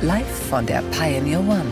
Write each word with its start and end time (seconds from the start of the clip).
Live 0.00 0.28
von 0.48 0.64
der 0.64 0.80
Pioneer 0.92 1.40
One. 1.40 1.64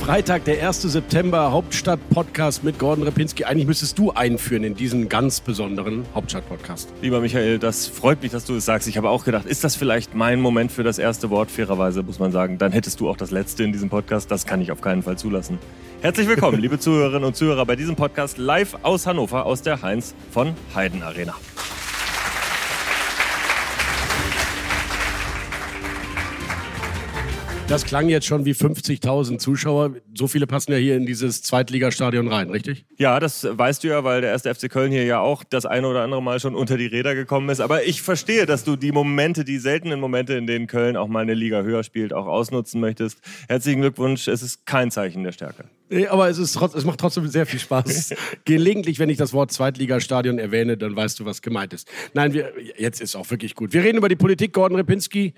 Freitag, 0.00 0.44
der 0.44 0.66
1. 0.66 0.80
September, 0.80 1.52
Hauptstadt-Podcast 1.52 2.64
mit 2.64 2.78
Gordon 2.78 3.04
Repinski. 3.04 3.44
Eigentlich 3.44 3.66
müsstest 3.66 3.98
du 3.98 4.10
einführen 4.10 4.64
in 4.64 4.74
diesen 4.74 5.10
ganz 5.10 5.42
besonderen 5.42 6.06
Hauptstadt-Podcast. 6.14 6.88
Lieber 7.02 7.20
Michael, 7.20 7.58
das 7.58 7.88
freut 7.88 8.22
mich, 8.22 8.32
dass 8.32 8.46
du 8.46 8.54
es 8.54 8.64
sagst. 8.64 8.88
Ich 8.88 8.96
habe 8.96 9.10
auch 9.10 9.22
gedacht, 9.22 9.44
ist 9.44 9.64
das 9.64 9.76
vielleicht 9.76 10.14
mein 10.14 10.40
Moment 10.40 10.72
für 10.72 10.82
das 10.82 10.98
erste 10.98 11.28
Wort? 11.28 11.50
Fairerweise 11.50 12.02
muss 12.02 12.18
man 12.18 12.32
sagen, 12.32 12.56
dann 12.56 12.72
hättest 12.72 13.00
du 13.00 13.10
auch 13.10 13.18
das 13.18 13.30
letzte 13.30 13.64
in 13.64 13.72
diesem 13.72 13.90
Podcast. 13.90 14.30
Das 14.30 14.46
kann 14.46 14.62
ich 14.62 14.72
auf 14.72 14.80
keinen 14.80 15.02
Fall 15.02 15.18
zulassen. 15.18 15.58
Herzlich 16.00 16.28
willkommen, 16.28 16.58
liebe 16.62 16.78
Zuhörerinnen 16.78 17.24
und 17.24 17.36
Zuhörer, 17.36 17.66
bei 17.66 17.76
diesem 17.76 17.96
Podcast 17.96 18.38
live 18.38 18.78
aus 18.82 19.06
Hannover, 19.06 19.44
aus 19.44 19.60
der 19.60 19.82
Heinz 19.82 20.14
von 20.30 20.54
Heiden 20.74 21.02
Arena. 21.02 21.34
Das 27.68 27.84
klang 27.84 28.08
jetzt 28.08 28.26
schon 28.26 28.44
wie 28.44 28.52
50.000 28.52 29.38
Zuschauer. 29.38 29.96
So 30.14 30.28
viele 30.28 30.46
passen 30.46 30.70
ja 30.70 30.78
hier 30.78 30.96
in 30.96 31.04
dieses 31.04 31.42
Zweitligastadion 31.42 32.28
rein, 32.28 32.48
richtig? 32.48 32.86
Ja, 32.96 33.18
das 33.18 33.44
weißt 33.50 33.82
du 33.82 33.88
ja, 33.88 34.04
weil 34.04 34.20
der 34.20 34.30
erste 34.30 34.54
FC 34.54 34.70
Köln 34.70 34.92
hier 34.92 35.04
ja 35.04 35.18
auch 35.18 35.42
das 35.42 35.66
eine 35.66 35.88
oder 35.88 36.02
andere 36.02 36.22
Mal 36.22 36.38
schon 36.38 36.54
unter 36.54 36.76
die 36.76 36.86
Räder 36.86 37.16
gekommen 37.16 37.48
ist. 37.48 37.58
Aber 37.58 37.82
ich 37.82 38.02
verstehe, 38.02 38.46
dass 38.46 38.62
du 38.62 38.76
die 38.76 38.92
Momente, 38.92 39.42
die 39.44 39.58
seltenen 39.58 39.98
Momente, 39.98 40.34
in 40.34 40.46
denen 40.46 40.68
Köln 40.68 40.96
auch 40.96 41.08
mal 41.08 41.22
eine 41.22 41.34
Liga 41.34 41.62
höher 41.62 41.82
spielt, 41.82 42.12
auch 42.12 42.26
ausnutzen 42.26 42.80
möchtest. 42.80 43.18
Herzlichen 43.48 43.80
Glückwunsch, 43.80 44.28
es 44.28 44.42
ist 44.42 44.64
kein 44.64 44.92
Zeichen 44.92 45.24
der 45.24 45.32
Stärke. 45.32 45.64
Nee, 45.88 46.06
aber 46.06 46.28
es, 46.28 46.38
ist 46.38 46.52
trotz, 46.52 46.74
es 46.74 46.84
macht 46.84 47.00
trotzdem 47.00 47.26
sehr 47.26 47.46
viel 47.46 47.58
Spaß. 47.58 48.14
Gelegentlich, 48.44 49.00
wenn 49.00 49.08
ich 49.08 49.18
das 49.18 49.32
Wort 49.32 49.50
Zweitligastadion 49.50 50.38
erwähne, 50.38 50.76
dann 50.76 50.94
weißt 50.94 51.18
du, 51.18 51.24
was 51.24 51.42
gemeint 51.42 51.72
ist. 51.72 51.88
Nein, 52.14 52.32
wir, 52.32 52.52
jetzt 52.76 53.00
ist 53.00 53.16
auch 53.16 53.28
wirklich 53.28 53.56
gut. 53.56 53.72
Wir 53.72 53.82
reden 53.82 53.98
über 53.98 54.08
die 54.08 54.16
Politik. 54.16 54.52
Gordon 54.52 54.76
Repinski, 54.76 55.34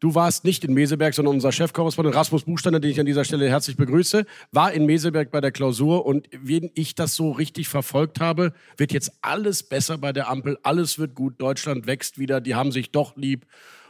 Du 0.00 0.14
warst 0.14 0.44
nicht 0.44 0.64
in 0.64 0.74
Meseberg, 0.74 1.12
sondern 1.12 1.34
unser 1.34 1.50
Chefkorrespondent 1.50 2.14
Rasmus 2.14 2.44
Buchstander, 2.44 2.78
den 2.78 2.92
ich 2.92 3.00
an 3.00 3.06
dieser 3.06 3.24
Stelle 3.24 3.48
herzlich 3.48 3.76
begrüße, 3.76 4.26
war 4.52 4.72
in 4.72 4.86
Meseberg 4.86 5.32
bei 5.32 5.40
der 5.40 5.50
Klausur. 5.50 6.06
Und 6.06 6.28
wenn 6.30 6.70
ich 6.74 6.94
das 6.94 7.16
so 7.16 7.32
richtig 7.32 7.68
verfolgt 7.68 8.20
habe, 8.20 8.52
wird 8.76 8.92
jetzt 8.92 9.12
alles 9.22 9.64
besser 9.64 9.98
bei 9.98 10.12
der 10.12 10.28
Ampel, 10.28 10.56
alles 10.62 11.00
wird 11.00 11.16
gut, 11.16 11.40
Deutschland 11.40 11.88
wächst 11.88 12.16
wieder, 12.16 12.40
die 12.40 12.54
haben 12.54 12.70
sich 12.70 12.92
doch 12.92 13.16
lieb. 13.16 13.46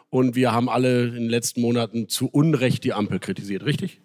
Und 0.09 0.35
wir 0.35 0.53
haben 0.53 0.71
alle 0.71 1.09
in 1.09 1.15
den 1.15 1.29
letzten 1.29 1.61
Monaten 1.61 2.09
zu 2.09 2.29
Unrecht 2.29 2.85
die 2.85 2.95
Ampel 2.95 3.19
kritisiert, 3.19 3.67
richtig? 3.67 4.01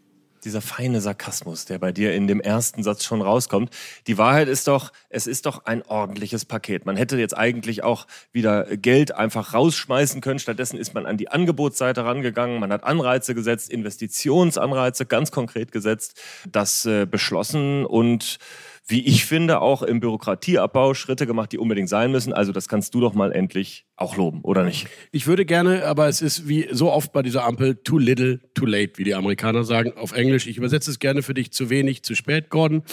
Dieser 0.45 0.61
feine 0.61 1.01
Sarkasmus, 1.01 1.65
der 1.65 1.79
bei 1.79 1.91
dir 1.91 2.13
in 2.13 2.27
dem 2.27 2.39
ersten 2.39 2.83
Satz 2.83 3.03
schon 3.03 3.21
rauskommt. 3.21 3.69
Die 4.07 4.17
Wahrheit 4.17 4.47
ist 4.47 4.67
doch, 4.67 4.91
es 5.09 5.27
ist 5.27 5.45
doch 5.45 5.65
ein 5.65 5.81
ordentliches 5.83 6.45
Paket. 6.45 6.85
Man 6.85 6.95
hätte 6.95 7.17
jetzt 7.17 7.35
eigentlich 7.37 7.83
auch 7.83 8.07
wieder 8.31 8.65
Geld 8.77 9.13
einfach 9.13 9.53
rausschmeißen 9.53 10.21
können. 10.21 10.39
Stattdessen 10.39 10.77
ist 10.77 10.93
man 10.93 11.05
an 11.05 11.17
die 11.17 11.29
Angebotsseite 11.29 12.05
rangegangen. 12.05 12.59
Man 12.59 12.71
hat 12.71 12.83
Anreize 12.83 13.35
gesetzt, 13.35 13.69
Investitionsanreize 13.69 15.05
ganz 15.05 15.31
konkret 15.31 15.71
gesetzt, 15.71 16.21
das 16.49 16.85
äh, 16.85 17.05
beschlossen 17.05 17.85
und 17.85 18.39
wie 18.85 19.05
ich 19.05 19.23
finde, 19.25 19.61
auch 19.61 19.81
im 19.81 20.01
Bürokratieabbau 20.01 20.93
Schritte 20.93 21.25
gemacht, 21.25 21.53
die 21.53 21.57
unbedingt 21.57 21.87
sein 21.87 22.11
müssen. 22.11 22.33
Also 22.33 22.51
das 22.51 22.67
kannst 22.67 22.93
du 22.93 22.99
doch 22.99 23.13
mal 23.13 23.31
endlich 23.31 23.85
auch 23.95 24.17
loben, 24.17 24.41
oder 24.41 24.65
nicht? 24.65 24.87
Ich 25.11 25.25
würde 25.25 25.45
gerne, 25.45 25.85
aber 25.85 26.09
es 26.09 26.21
ist 26.21 26.49
wie 26.49 26.67
so 26.69 26.91
oft 26.91 27.13
bei 27.13 27.21
dieser 27.21 27.45
Ampel, 27.45 27.75
too 27.75 27.97
little, 27.97 28.41
too 28.53 28.65
late, 28.65 28.97
wie 28.97 29.05
die 29.05 29.15
Amerikaner 29.15 29.63
sagen 29.63 29.93
auf 29.95 30.11
Englisch. 30.11 30.47
Ich 30.47 30.57
übersetze 30.57 30.91
es 30.91 30.99
gerne 30.99 31.23
für 31.23 31.33
dich, 31.33 31.53
zu 31.53 31.69
wenig, 31.69 32.03
zu 32.03 32.13
spät, 32.13 32.49
Gordon. 32.49 32.83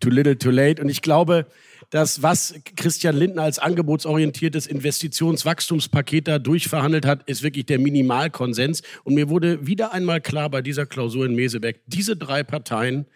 Too 0.00 0.10
little, 0.10 0.36
too 0.36 0.50
late. 0.50 0.82
Und 0.82 0.88
ich 0.88 1.00
glaube, 1.00 1.46
dass 1.90 2.22
was 2.22 2.54
Christian 2.74 3.16
Lindner 3.16 3.42
als 3.42 3.60
angebotsorientiertes 3.60 4.66
Investitionswachstumspaket 4.66 6.26
da 6.26 6.38
durchverhandelt 6.40 7.06
hat, 7.06 7.22
ist 7.28 7.44
wirklich 7.44 7.66
der 7.66 7.78
Minimalkonsens. 7.78 8.82
Und 9.04 9.14
mir 9.14 9.28
wurde 9.28 9.64
wieder 9.64 9.92
einmal 9.92 10.20
klar 10.20 10.50
bei 10.50 10.60
dieser 10.60 10.86
Klausur 10.86 11.24
in 11.24 11.36
Meseberg, 11.36 11.76
diese 11.86 12.16
drei 12.16 12.42
Parteien 12.42 13.06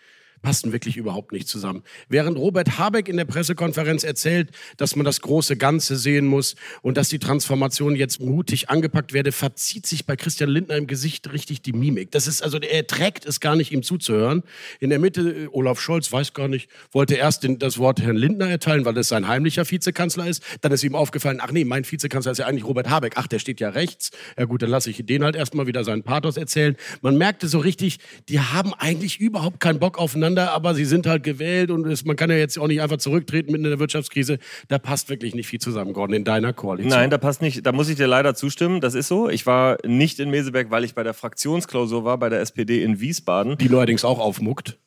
passen 0.42 0.72
wirklich 0.72 0.96
überhaupt 0.96 1.32
nicht 1.32 1.48
zusammen. 1.48 1.82
Während 2.08 2.38
Robert 2.38 2.78
Habeck 2.78 3.08
in 3.08 3.16
der 3.16 3.24
Pressekonferenz 3.24 4.04
erzählt, 4.04 4.50
dass 4.76 4.96
man 4.96 5.04
das 5.04 5.20
große 5.20 5.56
Ganze 5.56 5.96
sehen 5.96 6.26
muss 6.26 6.56
und 6.82 6.96
dass 6.96 7.08
die 7.08 7.18
Transformation 7.18 7.94
jetzt 7.94 8.20
mutig 8.20 8.70
angepackt 8.70 9.12
werde, 9.12 9.32
verzieht 9.32 9.86
sich 9.86 10.06
bei 10.06 10.16
Christian 10.16 10.50
Lindner 10.50 10.76
im 10.76 10.86
Gesicht 10.86 11.32
richtig 11.32 11.62
die 11.62 11.72
Mimik. 11.72 12.10
Das 12.10 12.26
ist 12.26 12.42
also, 12.42 12.58
er 12.58 12.86
trägt 12.86 13.26
es 13.26 13.40
gar 13.40 13.56
nicht, 13.56 13.72
ihm 13.72 13.82
zuzuhören. 13.82 14.42
In 14.80 14.90
der 14.90 14.98
Mitte, 14.98 15.20
äh, 15.20 15.48
Olaf 15.52 15.80
Scholz, 15.80 16.10
weiß 16.10 16.32
gar 16.32 16.48
nicht, 16.48 16.70
wollte 16.92 17.14
erst 17.14 17.42
den, 17.42 17.58
das 17.58 17.78
Wort 17.78 18.00
Herrn 18.00 18.16
Lindner 18.16 18.48
erteilen, 18.48 18.84
weil 18.84 18.94
das 18.94 19.08
sein 19.08 19.28
heimlicher 19.28 19.70
Vizekanzler 19.70 20.26
ist. 20.26 20.42
Dann 20.62 20.72
ist 20.72 20.82
ihm 20.84 20.94
aufgefallen, 20.94 21.38
ach 21.42 21.52
nee, 21.52 21.64
mein 21.64 21.84
Vizekanzler 21.90 22.32
ist 22.32 22.38
ja 22.38 22.46
eigentlich 22.46 22.64
Robert 22.64 22.88
Habeck. 22.88 23.14
Ach, 23.16 23.26
der 23.26 23.38
steht 23.38 23.60
ja 23.60 23.70
rechts. 23.70 24.10
Ja 24.38 24.46
gut, 24.46 24.62
dann 24.62 24.70
lasse 24.70 24.90
ich 24.90 25.04
den 25.04 25.22
halt 25.22 25.36
erstmal 25.36 25.66
wieder 25.66 25.84
seinen 25.84 26.02
Pathos 26.02 26.36
erzählen. 26.36 26.76
Man 27.02 27.18
merkte 27.18 27.48
so 27.48 27.58
richtig, 27.58 27.98
die 28.28 28.40
haben 28.40 28.72
eigentlich 28.74 29.20
überhaupt 29.20 29.60
keinen 29.60 29.78
Bock 29.78 29.98
aufeinander 29.98 30.29
miteinander, 30.30 30.52
aber 30.52 30.74
sie 30.74 30.84
sind 30.84 31.06
halt 31.06 31.22
gewählt 31.22 31.70
und 31.70 31.86
es, 31.86 32.04
man 32.04 32.16
kann 32.16 32.30
ja 32.30 32.36
jetzt 32.36 32.58
auch 32.58 32.66
nicht 32.66 32.80
einfach 32.80 32.98
zurücktreten 32.98 33.52
mitten 33.52 33.64
in 33.64 33.70
der 33.70 33.78
Wirtschaftskrise. 33.78 34.38
Da 34.68 34.78
passt 34.78 35.10
wirklich 35.10 35.34
nicht 35.34 35.46
viel 35.46 35.60
zusammen, 35.60 35.92
Gordon, 35.92 36.16
in 36.16 36.24
deiner 36.24 36.52
Koalition. 36.52 36.90
Nein, 36.90 37.10
da 37.10 37.18
passt 37.18 37.42
nicht. 37.42 37.64
Da 37.66 37.72
muss 37.72 37.88
ich 37.88 37.96
dir 37.96 38.06
leider 38.06 38.34
zustimmen. 38.34 38.80
Das 38.80 38.94
ist 38.94 39.08
so. 39.08 39.28
Ich 39.28 39.46
war 39.46 39.78
nicht 39.84 40.20
in 40.20 40.30
Meseberg, 40.30 40.70
weil 40.70 40.84
ich 40.84 40.94
bei 40.94 41.02
der 41.02 41.14
Fraktionsklausur 41.14 42.04
war, 42.04 42.18
bei 42.18 42.28
der 42.28 42.40
SPD 42.40 42.82
in 42.82 43.00
Wiesbaden. 43.00 43.58
Die 43.58 43.68
allerdings 43.68 44.04
auch 44.04 44.18
aufmuckt 44.18 44.78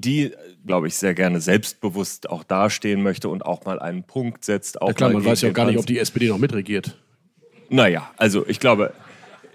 die, 0.00 0.32
glaube 0.64 0.86
ich, 0.86 0.94
sehr 0.94 1.12
gerne 1.12 1.40
selbstbewusst 1.40 2.30
auch 2.30 2.44
dastehen 2.44 3.02
möchte 3.02 3.28
und 3.28 3.44
auch 3.44 3.64
mal 3.64 3.80
einen 3.80 4.04
Punkt 4.04 4.44
setzt. 4.44 4.80
Auch 4.80 4.90
ja 4.90 4.94
klar, 4.94 5.10
man 5.10 5.24
weiß 5.24 5.42
ja 5.42 5.48
auch 5.48 5.54
gar 5.54 5.66
nicht, 5.66 5.76
ob 5.76 5.86
die 5.86 5.98
SPD 5.98 6.28
noch 6.28 6.38
mitregiert. 6.38 6.96
Naja, 7.68 8.08
also 8.16 8.46
ich 8.46 8.60
glaube, 8.60 8.92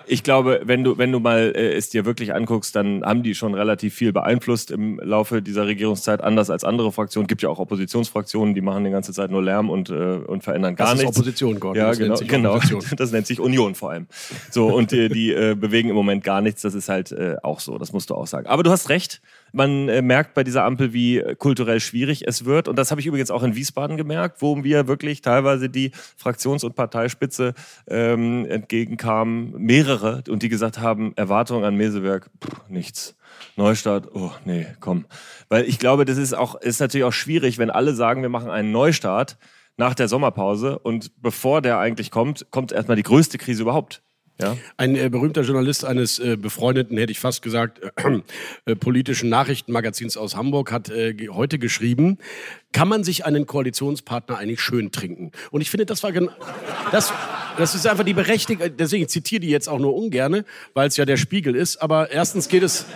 ich 0.06 0.24
glaube, 0.24 0.62
wenn 0.66 0.84
du, 0.84 0.98
wenn 0.98 1.12
du 1.12 1.20
mal 1.20 1.54
äh, 1.56 1.74
es 1.74 1.90
dir 1.90 2.06
wirklich 2.06 2.34
anguckst, 2.34 2.76
dann 2.76 3.04
haben 3.04 3.24
die 3.24 3.36
schon 3.36 3.54
relativ 3.54 3.94
viel 3.94 4.14
beeinflusst 4.14 4.72
im 4.72 5.00
Laufe 5.04 5.42
dieser 5.42 5.68
Regierungszeit, 5.68 6.22
anders 6.22 6.50
als 6.50 6.64
andere 6.64 6.92
Fraktionen. 6.92 7.28
Gibt 7.28 7.42
ja 7.42 7.50
auch 7.50 7.60
Oppositionsfraktionen, 7.60 8.54
die 8.54 8.62
machen 8.62 8.84
die 8.84 8.92
ganze 8.92 9.14
Zeit 9.14 9.32
nur 9.32 9.44
Lärm 9.44 9.70
und, 9.70 9.90
äh, 9.90 9.94
und 9.94 10.44
verändern 10.44 10.76
gar 10.76 10.90
das 10.90 11.00
nichts. 11.00 11.12
Das 11.12 11.18
ist 11.18 11.22
Opposition, 11.22 11.60
Gordon. 11.60 11.78
Ja, 11.78 11.88
das 11.90 11.98
genau. 11.98 12.60
genau. 12.60 12.80
Das 12.98 13.12
nennt 13.12 13.28
sich 13.28 13.40
Union 13.40 13.76
vor 13.76 13.92
allem. 13.92 14.08
So, 14.52 14.68
und 14.68 14.92
die, 14.92 15.10
die 15.10 15.32
äh, 15.32 15.56
bewegen 15.56 15.90
im 15.90 15.96
Moment 15.96 16.24
gar 16.24 16.42
nichts. 16.42 16.62
Das 16.62 16.74
ist 16.74 16.90
halt 16.90 17.12
äh, 17.12 17.36
auch 17.44 17.60
so. 17.60 17.78
Das 17.78 17.94
musst 17.94 18.10
du 18.10 18.16
auch 18.16 18.28
sagen. 18.28 18.48
Aber 18.48 18.64
du 18.64 18.72
hast 18.72 18.90
recht. 18.90 19.22
Man 19.56 19.88
äh, 19.88 20.02
merkt 20.02 20.34
bei 20.34 20.44
dieser 20.44 20.66
Ampel, 20.66 20.94
wie 20.94 21.20
äh, 21.20 21.36
kulturell 21.36 21.80
schwierig 21.80 22.28
es 22.28 22.44
wird. 22.44 22.68
Und 22.68 22.76
das 22.76 22.90
habe 22.90 23.00
ich 23.00 23.08
übrigens 23.08 23.30
auch 23.30 23.44
in 23.44 23.56
Wiesbaden 23.56 23.98
gemerkt, 23.98 24.42
wo 24.42 24.64
wir 24.64 24.88
wirklich 24.88 25.22
teilweise 25.22 25.70
die 25.70 25.92
Fraktions- 26.18 26.66
und 26.66 26.76
Parteispitze 26.76 27.54
ähm, 27.88 28.46
entgegenkamen, 28.48 29.54
mehrere, 29.58 30.24
und 30.28 30.42
die 30.42 30.50
gesagt 30.50 30.80
haben, 30.80 31.14
Erwartungen 31.16 31.64
an 31.64 31.76
Meseberg, 31.76 32.32
pff, 32.44 32.68
nichts. 32.68 33.16
Neustart, 33.56 34.10
oh 34.16 34.32
nee, 34.44 34.66
komm. 34.80 35.06
Weil 35.50 35.66
ich 35.66 35.78
glaube, 35.78 36.06
das 36.06 36.18
ist 36.18 36.34
auch, 36.34 36.56
ist 36.56 36.80
natürlich 36.80 37.06
auch 37.06 37.14
schwierig, 37.14 37.60
wenn 37.60 37.70
alle 37.70 37.94
sagen, 37.94 38.24
wir 38.24 38.30
machen 38.30 38.50
einen 38.50 38.72
Neustart 38.72 39.38
nach 39.78 39.94
der 39.94 40.08
Sommerpause 40.08 40.80
und 40.80 41.22
bevor 41.22 41.62
der 41.62 41.78
eigentlich 41.78 42.12
kommt, 42.12 42.48
kommt 42.52 42.72
erstmal 42.72 42.98
die 42.98 43.04
größte 43.04 43.38
Krise 43.38 43.62
überhaupt. 43.62 44.02
Ja. 44.42 44.58
Ein 44.78 44.96
äh, 44.96 45.10
berühmter 45.10 45.42
Journalist 45.42 45.86
eines 45.86 46.18
äh, 46.18 46.38
befreundeten, 46.38 46.98
hätte 46.98 47.12
ich 47.12 47.20
fast 47.20 47.44
gesagt, 47.44 47.80
äh, 47.82 48.20
äh 48.66 48.76
politischen 48.76 49.30
Nachrichtenmagazins 49.30 50.18
aus 50.18 50.36
Hamburg 50.36 50.72
hat 50.72 50.90
äh, 50.90 51.16
heute 51.30 51.60
geschrieben, 51.60 52.18
kann 52.72 52.88
man 52.88 53.04
sich 53.04 53.26
einen 53.26 53.46
Koalitionspartner 53.46 54.38
eigentlich 54.38 54.60
schön 54.60 54.92
trinken? 54.92 55.32
Und 55.52 55.62
ich 55.62 55.70
finde, 55.70 55.86
das 55.86 56.02
war 56.02 56.12
genau, 56.12 56.32
das, 56.92 57.14
das 57.58 57.76
ist 57.76 57.86
einfach 57.86 58.04
die 58.04 58.16
Berechtigung, 58.16 58.76
deswegen 58.76 59.08
zitiere 59.08 59.42
die 59.42 59.50
jetzt 59.50 59.70
auch 59.70 59.80
nur 59.80 59.96
ungerne, 59.96 60.46
weil 60.74 60.88
es 60.88 60.98
ja 60.98 61.06
der 61.06 61.18
Spiegel 61.18 61.56
ist, 61.56 61.78
aber 61.78 62.10
erstens 62.10 62.48
geht 62.50 62.64
es, 62.64 62.88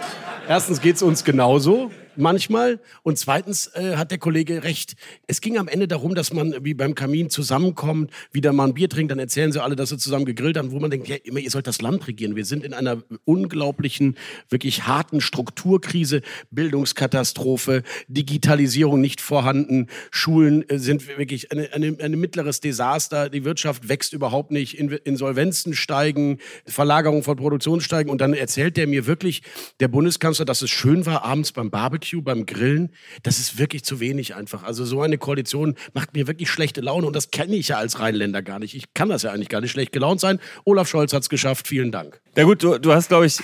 erstens 0.47 0.81
geht 0.81 0.95
es 0.95 1.03
uns 1.03 1.23
genauso. 1.23 1.91
Manchmal. 2.17 2.79
Und 3.03 3.17
zweitens 3.17 3.67
äh, 3.75 3.95
hat 3.95 4.11
der 4.11 4.17
Kollege 4.17 4.63
recht. 4.63 4.95
Es 5.27 5.41
ging 5.41 5.57
am 5.57 5.67
Ende 5.67 5.87
darum, 5.87 6.15
dass 6.15 6.33
man 6.33 6.53
wie 6.61 6.73
beim 6.73 6.95
Kamin 6.95 7.29
zusammenkommt, 7.29 8.11
wieder 8.31 8.53
mal 8.53 8.65
ein 8.65 8.73
Bier 8.73 8.89
trinkt, 8.89 9.11
dann 9.11 9.19
erzählen 9.19 9.51
sie 9.51 9.61
alle, 9.61 9.75
dass 9.75 9.89
sie 9.89 9.97
zusammen 9.97 10.25
gegrillt 10.25 10.57
haben, 10.57 10.71
wo 10.71 10.79
man 10.79 10.91
denkt, 10.91 11.07
ja, 11.07 11.15
immer, 11.23 11.39
ihr 11.39 11.51
sollt 11.51 11.67
das 11.67 11.81
Land 11.81 12.07
regieren. 12.07 12.35
Wir 12.35 12.45
sind 12.45 12.63
in 12.63 12.73
einer 12.73 13.03
unglaublichen, 13.25 14.17
wirklich 14.49 14.87
harten 14.87 15.21
Strukturkrise, 15.21 16.21
Bildungskatastrophe, 16.51 17.83
Digitalisierung 18.07 18.99
nicht 18.99 19.21
vorhanden, 19.21 19.87
Schulen 20.11 20.67
äh, 20.69 20.79
sind 20.79 21.07
wirklich 21.17 21.51
ein 21.51 21.67
eine, 21.77 21.97
eine 21.99 22.17
mittleres 22.17 22.59
Desaster, 22.59 23.29
die 23.29 23.43
Wirtschaft 23.43 23.89
wächst 23.89 24.13
überhaupt 24.13 24.51
nicht, 24.51 24.77
Insolvenzen 24.77 25.73
steigen, 25.73 26.39
Verlagerung 26.65 27.23
von 27.23 27.37
Produktion 27.37 27.81
steigen 27.81 28.09
und 28.09 28.21
dann 28.21 28.33
erzählt 28.33 28.77
der 28.77 28.87
mir 28.87 29.07
wirklich, 29.07 29.41
der 29.79 29.87
Bundeskanzler, 29.87 30.45
dass 30.45 30.61
es 30.61 30.69
schön 30.69 31.05
war 31.05 31.23
abends 31.23 31.51
beim 31.51 31.69
Barbecue, 31.69 32.06
beim 32.15 32.45
Grillen. 32.45 32.91
Das 33.23 33.39
ist 33.39 33.57
wirklich 33.57 33.83
zu 33.83 33.99
wenig 33.99 34.35
einfach. 34.35 34.63
Also 34.63 34.85
so 34.85 35.01
eine 35.01 35.17
Koalition 35.17 35.75
macht 35.93 36.13
mir 36.13 36.27
wirklich 36.27 36.49
schlechte 36.49 36.81
Laune 36.81 37.07
und 37.07 37.15
das 37.15 37.31
kenne 37.31 37.55
ich 37.55 37.69
ja 37.69 37.77
als 37.77 37.99
Rheinländer 37.99 38.41
gar 38.41 38.59
nicht. 38.59 38.75
Ich 38.75 38.93
kann 38.93 39.09
das 39.09 39.23
ja 39.23 39.31
eigentlich 39.31 39.49
gar 39.49 39.61
nicht 39.61 39.71
schlecht 39.71 39.91
gelaunt 39.91 40.19
sein. 40.19 40.39
Olaf 40.65 40.87
Scholz 40.87 41.13
hat 41.13 41.23
es 41.23 41.29
geschafft. 41.29 41.67
Vielen 41.67 41.91
Dank. 41.91 42.21
Ja 42.35 42.43
gut, 42.43 42.63
du, 42.63 42.77
du 42.77 42.93
hast, 42.93 43.09
glaube 43.09 43.25
ich... 43.25 43.37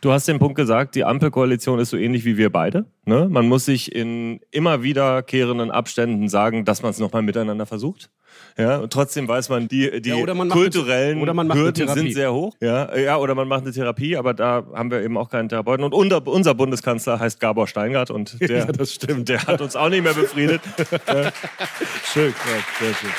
Du 0.00 0.12
hast 0.12 0.26
den 0.26 0.38
Punkt 0.38 0.56
gesagt, 0.56 0.94
die 0.94 1.04
Ampelkoalition 1.04 1.78
ist 1.78 1.90
so 1.90 1.96
ähnlich 1.96 2.24
wie 2.24 2.38
wir 2.38 2.50
beide. 2.50 2.86
Ne? 3.04 3.28
Man 3.30 3.46
muss 3.46 3.66
sich 3.66 3.94
in 3.94 4.40
immer 4.50 4.82
wiederkehrenden 4.82 5.70
Abständen 5.70 6.28
sagen, 6.28 6.64
dass 6.64 6.82
man 6.82 6.92
es 6.92 6.98
nochmal 6.98 7.22
miteinander 7.22 7.66
versucht. 7.66 8.10
Ja, 8.56 8.78
und 8.78 8.92
trotzdem 8.92 9.28
weiß 9.28 9.48
man, 9.48 9.68
die, 9.68 10.00
die 10.00 10.10
ja, 10.10 10.34
man 10.34 10.48
kulturellen 10.48 11.28
eine, 11.28 11.54
Hürden 11.54 11.88
sind 11.88 12.12
sehr 12.12 12.32
hoch. 12.32 12.56
Ja, 12.60 12.96
ja, 12.96 13.16
oder 13.18 13.34
man 13.34 13.48
macht 13.48 13.62
eine 13.62 13.72
Therapie, 13.72 14.16
aber 14.16 14.34
da 14.34 14.64
haben 14.72 14.90
wir 14.90 15.02
eben 15.02 15.18
auch 15.18 15.28
keinen 15.28 15.48
Therapeuten. 15.48 15.84
Und 15.84 15.92
unser, 15.92 16.26
unser 16.26 16.54
Bundeskanzler 16.54 17.18
heißt 17.18 17.40
Gabor 17.40 17.66
Steingart 17.66 18.10
und 18.10 18.40
der, 18.48 18.58
ja, 18.58 18.64
das 18.66 18.94
stimmt. 18.94 19.28
der 19.28 19.46
hat 19.46 19.60
uns 19.60 19.76
auch 19.76 19.88
nicht 19.88 20.02
mehr 20.02 20.14
befriedet. 20.14 20.62
ja. 21.08 21.32
Schön, 22.12 22.32
sehr 22.78 22.94
schön. 22.94 23.10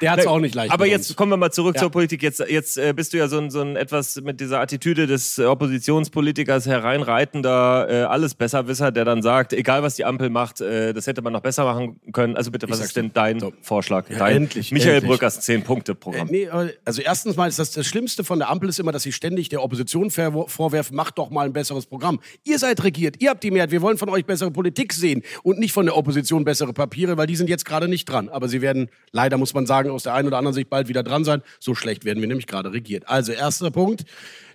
Der 0.00 0.12
hat 0.12 0.20
es 0.20 0.26
auch 0.26 0.40
nicht 0.40 0.54
leicht. 0.54 0.72
Aber 0.72 0.86
jetzt 0.86 1.16
kommen 1.16 1.32
wir 1.32 1.36
mal 1.36 1.50
zurück 1.50 1.76
ja. 1.76 1.82
zur 1.82 1.90
Politik. 1.90 2.22
Jetzt, 2.22 2.40
jetzt 2.40 2.76
äh, 2.76 2.92
bist 2.94 3.12
du 3.12 3.18
ja 3.18 3.28
so 3.28 3.38
ein, 3.38 3.50
so 3.50 3.60
ein 3.60 3.76
etwas 3.76 4.20
mit 4.20 4.40
dieser 4.40 4.60
Attitüde 4.60 5.06
des 5.06 5.38
Oppositionspolitikers 5.38 6.66
hereinreitender, 6.66 7.86
äh, 7.88 8.02
alles 8.02 8.34
Besserwisser, 8.34 8.92
der 8.92 9.04
dann 9.04 9.22
sagt, 9.22 9.52
egal 9.52 9.82
was 9.82 9.96
die 9.96 10.04
Ampel 10.04 10.30
macht, 10.30 10.60
äh, 10.60 10.92
das 10.92 11.06
hätte 11.06 11.22
man 11.22 11.32
noch 11.32 11.40
besser 11.40 11.64
machen 11.64 12.00
können. 12.12 12.36
Also 12.36 12.50
bitte, 12.50 12.68
was 12.68 12.80
ist 12.80 12.96
denn 12.96 13.10
dein 13.14 13.40
so. 13.40 13.52
Vorschlag? 13.62 14.08
Ja, 14.10 14.18
dein 14.18 14.36
endlich, 14.36 14.72
Michael 14.72 14.96
endlich. 14.96 15.10
Brückers 15.10 15.40
Zehn-Punkte-Programm. 15.40 16.28
Äh, 16.28 16.32
nee, 16.32 16.48
also 16.84 17.02
erstens 17.02 17.36
mal 17.36 17.48
ist 17.48 17.58
das, 17.58 17.70
das 17.72 17.86
Schlimmste 17.86 18.24
von 18.24 18.38
der 18.38 18.50
Ampel 18.50 18.68
ist 18.68 18.78
immer, 18.78 18.92
dass 18.92 19.02
sie 19.02 19.12
ständig 19.12 19.48
der 19.48 19.62
Opposition 19.62 20.10
vorwerfen, 20.10 20.96
macht 20.96 21.18
doch 21.18 21.30
mal 21.30 21.46
ein 21.46 21.52
besseres 21.52 21.86
Programm. 21.86 22.20
Ihr 22.44 22.58
seid 22.58 22.82
regiert, 22.84 23.16
ihr 23.20 23.30
habt 23.30 23.42
die 23.42 23.50
Mehrheit, 23.50 23.70
wir 23.70 23.82
wollen 23.82 23.98
von 23.98 24.08
euch 24.08 24.24
bessere 24.24 24.50
Politik 24.50 24.92
sehen 24.92 25.22
und 25.42 25.58
nicht 25.58 25.72
von 25.72 25.86
der 25.86 25.96
Opposition 25.96 26.44
bessere 26.44 26.72
Papiere, 26.72 27.16
weil 27.16 27.26
die 27.26 27.36
sind 27.36 27.48
jetzt 27.48 27.64
gerade 27.64 27.88
nicht 27.88 28.06
dran. 28.06 28.28
Aber 28.28 28.48
sie 28.48 28.60
werden, 28.60 28.88
leider 29.12 29.38
muss 29.38 29.54
man 29.54 29.66
sagen, 29.66 29.85
sagen, 29.86 29.94
aus 29.94 30.02
der 30.02 30.14
einen 30.14 30.28
oder 30.28 30.38
anderen 30.38 30.54
Sicht 30.54 30.68
bald 30.68 30.88
wieder 30.88 31.02
dran 31.02 31.24
sein. 31.24 31.42
So 31.60 31.74
schlecht 31.74 32.04
werden 32.04 32.20
wir 32.20 32.28
nämlich 32.28 32.46
gerade 32.46 32.72
regiert. 32.72 33.08
Also 33.08 33.32
erster 33.32 33.70
Punkt, 33.70 34.04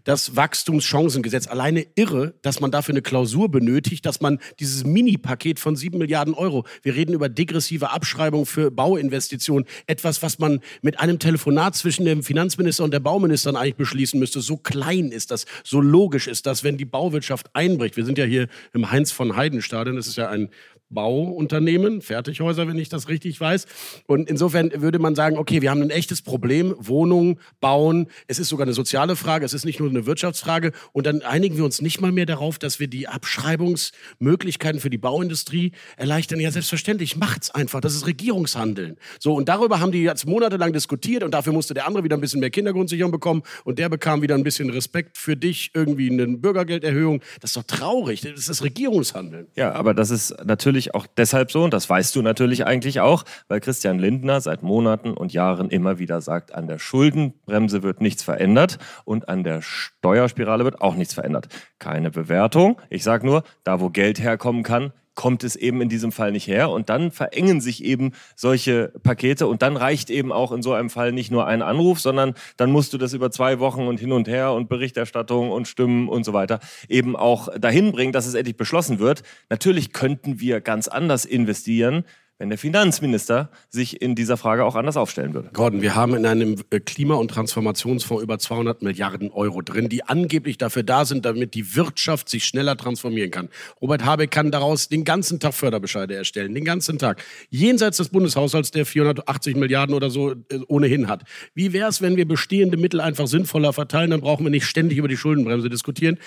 das 0.03 0.35
Wachstumschancengesetz. 0.35 1.47
Alleine 1.47 1.85
irre, 1.95 2.33
dass 2.41 2.59
man 2.59 2.71
dafür 2.71 2.93
eine 2.93 3.03
Klausur 3.03 3.49
benötigt, 3.49 4.05
dass 4.05 4.19
man 4.19 4.39
dieses 4.59 4.83
Mini-Paket 4.83 5.59
von 5.59 5.75
sieben 5.75 5.99
Milliarden 5.99 6.33
Euro, 6.33 6.65
wir 6.81 6.95
reden 6.95 7.13
über 7.13 7.29
degressive 7.29 7.91
Abschreibung 7.91 8.47
für 8.47 8.71
Bauinvestitionen, 8.71 9.67
etwas, 9.85 10.23
was 10.23 10.39
man 10.39 10.59
mit 10.81 10.99
einem 10.99 11.19
Telefonat 11.19 11.75
zwischen 11.75 12.05
dem 12.05 12.23
Finanzminister 12.23 12.83
und 12.83 12.91
der 12.91 12.99
Bauministerin 12.99 13.55
eigentlich 13.55 13.75
beschließen 13.75 14.19
müsste. 14.19 14.41
So 14.41 14.57
klein 14.57 15.11
ist 15.11 15.29
das, 15.29 15.45
so 15.63 15.79
logisch 15.79 16.27
ist 16.27 16.47
das, 16.47 16.63
wenn 16.63 16.77
die 16.77 16.85
Bauwirtschaft 16.85 17.51
einbricht. 17.53 17.95
Wir 17.95 18.05
sind 18.05 18.17
ja 18.17 18.25
hier 18.25 18.47
im 18.73 18.89
Heinz 18.89 19.11
von 19.11 19.35
Heiden 19.35 19.61
Stadion, 19.61 19.97
das 19.97 20.07
ist 20.07 20.17
ja 20.17 20.29
ein 20.29 20.49
Bauunternehmen, 20.91 22.01
Fertighäuser, 22.01 22.67
wenn 22.67 22.77
ich 22.77 22.89
das 22.89 23.09
richtig 23.09 23.39
weiß. 23.39 23.65
Und 24.07 24.29
insofern 24.29 24.71
würde 24.75 24.99
man 24.99 25.15
sagen, 25.15 25.37
okay, 25.37 25.61
wir 25.61 25.71
haben 25.71 25.81
ein 25.81 25.89
echtes 25.89 26.21
Problem, 26.21 26.75
Wohnungen 26.77 27.39
bauen. 27.59 28.07
Es 28.27 28.39
ist 28.39 28.49
sogar 28.49 28.65
eine 28.65 28.73
soziale 28.73 29.15
Frage, 29.15 29.45
es 29.45 29.53
ist 29.53 29.65
nicht 29.65 29.79
nur 29.79 29.89
eine 29.89 30.05
Wirtschaftsfrage. 30.05 30.71
Und 30.91 31.05
dann 31.05 31.21
einigen 31.21 31.57
wir 31.57 31.65
uns 31.65 31.81
nicht 31.81 32.01
mal 32.01 32.11
mehr 32.11 32.25
darauf, 32.25 32.59
dass 32.59 32.79
wir 32.79 32.87
die 32.87 33.07
Abschreibungsmöglichkeiten 33.07 34.79
für 34.79 34.89
die 34.89 34.97
Bauindustrie 34.97 35.71
erleichtern. 35.97 36.39
Ja, 36.39 36.51
selbstverständlich, 36.51 37.15
macht's 37.17 37.51
einfach. 37.51 37.81
Das 37.81 37.95
ist 37.95 38.07
Regierungshandeln. 38.07 38.97
So, 39.19 39.33
und 39.33 39.49
darüber 39.49 39.79
haben 39.79 39.91
die 39.91 40.03
jetzt 40.03 40.25
monatelang 40.25 40.73
diskutiert 40.73 41.23
und 41.23 41.33
dafür 41.33 41.53
musste 41.53 41.73
der 41.73 41.87
andere 41.87 42.03
wieder 42.03 42.17
ein 42.17 42.21
bisschen 42.21 42.39
mehr 42.39 42.49
Kindergrundsicherung 42.49 43.11
bekommen 43.11 43.43
und 43.63 43.79
der 43.79 43.89
bekam 43.89 44.21
wieder 44.21 44.35
ein 44.35 44.43
bisschen 44.43 44.69
Respekt 44.69 45.17
für 45.17 45.35
dich, 45.35 45.71
irgendwie 45.73 46.09
eine 46.09 46.27
Bürgergelderhöhung. 46.27 47.21
Das 47.39 47.51
ist 47.51 47.57
doch 47.57 47.63
traurig. 47.63 48.21
Das 48.21 48.47
ist 48.47 48.63
Regierungshandeln. 48.63 49.47
Ja, 49.55 49.73
aber 49.73 49.93
das 49.93 50.09
ist 50.09 50.35
natürlich 50.43 50.80
natürlich 50.81 50.95
auch 50.95 51.07
deshalb 51.17 51.51
so, 51.51 51.63
und 51.63 51.73
das 51.73 51.89
weißt 51.89 52.15
du 52.15 52.21
natürlich 52.21 52.65
eigentlich 52.65 52.99
auch, 53.01 53.23
weil 53.47 53.59
Christian 53.59 53.99
Lindner 53.99 54.41
seit 54.41 54.63
Monaten 54.63 55.11
und 55.11 55.33
Jahren 55.33 55.69
immer 55.69 55.99
wieder 55.99 56.21
sagt, 56.21 56.55
an 56.55 56.67
der 56.67 56.79
Schuldenbremse 56.79 57.83
wird 57.83 58.01
nichts 58.01 58.23
verändert 58.23 58.79
und 59.05 59.29
an 59.29 59.43
der 59.43 59.61
Steuerspirale 59.61 60.63
wird 60.63 60.81
auch 60.81 60.95
nichts 60.95 61.13
verändert. 61.13 61.49
Keine 61.77 62.09
Bewertung. 62.09 62.81
Ich 62.89 63.03
sage 63.03 63.25
nur, 63.25 63.43
da 63.63 63.79
wo 63.79 63.89
Geld 63.89 64.19
herkommen 64.19 64.63
kann, 64.63 64.91
kommt 65.15 65.43
es 65.43 65.55
eben 65.55 65.81
in 65.81 65.89
diesem 65.89 66.11
Fall 66.11 66.31
nicht 66.31 66.47
her. 66.47 66.69
Und 66.69 66.89
dann 66.89 67.11
verengen 67.11 67.61
sich 67.61 67.83
eben 67.83 68.11
solche 68.35 68.93
Pakete. 69.03 69.47
Und 69.47 69.61
dann 69.61 69.77
reicht 69.77 70.09
eben 70.09 70.31
auch 70.31 70.51
in 70.51 70.61
so 70.61 70.73
einem 70.73 70.89
Fall 70.89 71.11
nicht 71.11 71.31
nur 71.31 71.47
ein 71.47 71.61
Anruf, 71.61 71.99
sondern 71.99 72.33
dann 72.57 72.71
musst 72.71 72.93
du 72.93 72.97
das 72.97 73.13
über 73.13 73.31
zwei 73.31 73.59
Wochen 73.59 73.87
und 73.87 73.99
hin 73.99 74.11
und 74.11 74.27
her 74.27 74.53
und 74.53 74.69
Berichterstattung 74.69 75.51
und 75.51 75.67
Stimmen 75.67 76.07
und 76.07 76.23
so 76.23 76.33
weiter 76.33 76.59
eben 76.87 77.15
auch 77.15 77.49
dahin 77.59 77.91
bringen, 77.91 78.13
dass 78.13 78.25
es 78.25 78.33
endlich 78.33 78.57
beschlossen 78.57 78.99
wird. 78.99 79.23
Natürlich 79.49 79.93
könnten 79.93 80.39
wir 80.39 80.61
ganz 80.61 80.87
anders 80.87 81.25
investieren 81.25 82.05
wenn 82.41 82.49
der 82.49 82.57
Finanzminister 82.57 83.51
sich 83.69 84.01
in 84.01 84.15
dieser 84.15 84.35
Frage 84.35 84.65
auch 84.65 84.73
anders 84.73 84.97
aufstellen 84.97 85.35
würde. 85.35 85.51
Gordon, 85.53 85.83
wir 85.83 85.93
haben 85.93 86.15
in 86.15 86.25
einem 86.25 86.55
äh, 86.71 86.79
Klima- 86.79 87.13
und 87.13 87.27
Transformationsfonds 87.27 88.23
über 88.23 88.39
200 88.39 88.81
Milliarden 88.81 89.29
Euro 89.29 89.61
drin, 89.61 89.89
die 89.89 90.03
angeblich 90.03 90.57
dafür 90.57 90.81
da 90.81 91.05
sind, 91.05 91.23
damit 91.23 91.53
die 91.53 91.75
Wirtschaft 91.75 92.29
sich 92.29 92.45
schneller 92.45 92.75
transformieren 92.75 93.29
kann. 93.29 93.49
Robert 93.79 94.05
Habeck 94.05 94.31
kann 94.31 94.49
daraus 94.49 94.89
den 94.89 95.03
ganzen 95.03 95.39
Tag 95.39 95.53
Förderbescheide 95.53 96.15
erstellen, 96.15 96.55
den 96.55 96.65
ganzen 96.65 96.97
Tag. 96.97 97.23
Jenseits 97.51 97.97
des 97.97 98.09
Bundeshaushalts, 98.09 98.71
der 98.71 98.87
480 98.87 99.55
Milliarden 99.55 99.93
oder 99.93 100.09
so 100.09 100.31
äh, 100.31 100.61
ohnehin 100.67 101.09
hat. 101.09 101.25
Wie 101.53 101.73
wäre 101.73 101.89
es, 101.89 102.01
wenn 102.01 102.15
wir 102.15 102.27
bestehende 102.27 102.75
Mittel 102.75 103.01
einfach 103.01 103.27
sinnvoller 103.27 103.71
verteilen? 103.71 104.09
Dann 104.09 104.21
brauchen 104.21 104.43
wir 104.43 104.49
nicht 104.49 104.65
ständig 104.65 104.97
über 104.97 105.07
die 105.07 105.17
Schuldenbremse 105.17 105.69
diskutieren. 105.69 106.17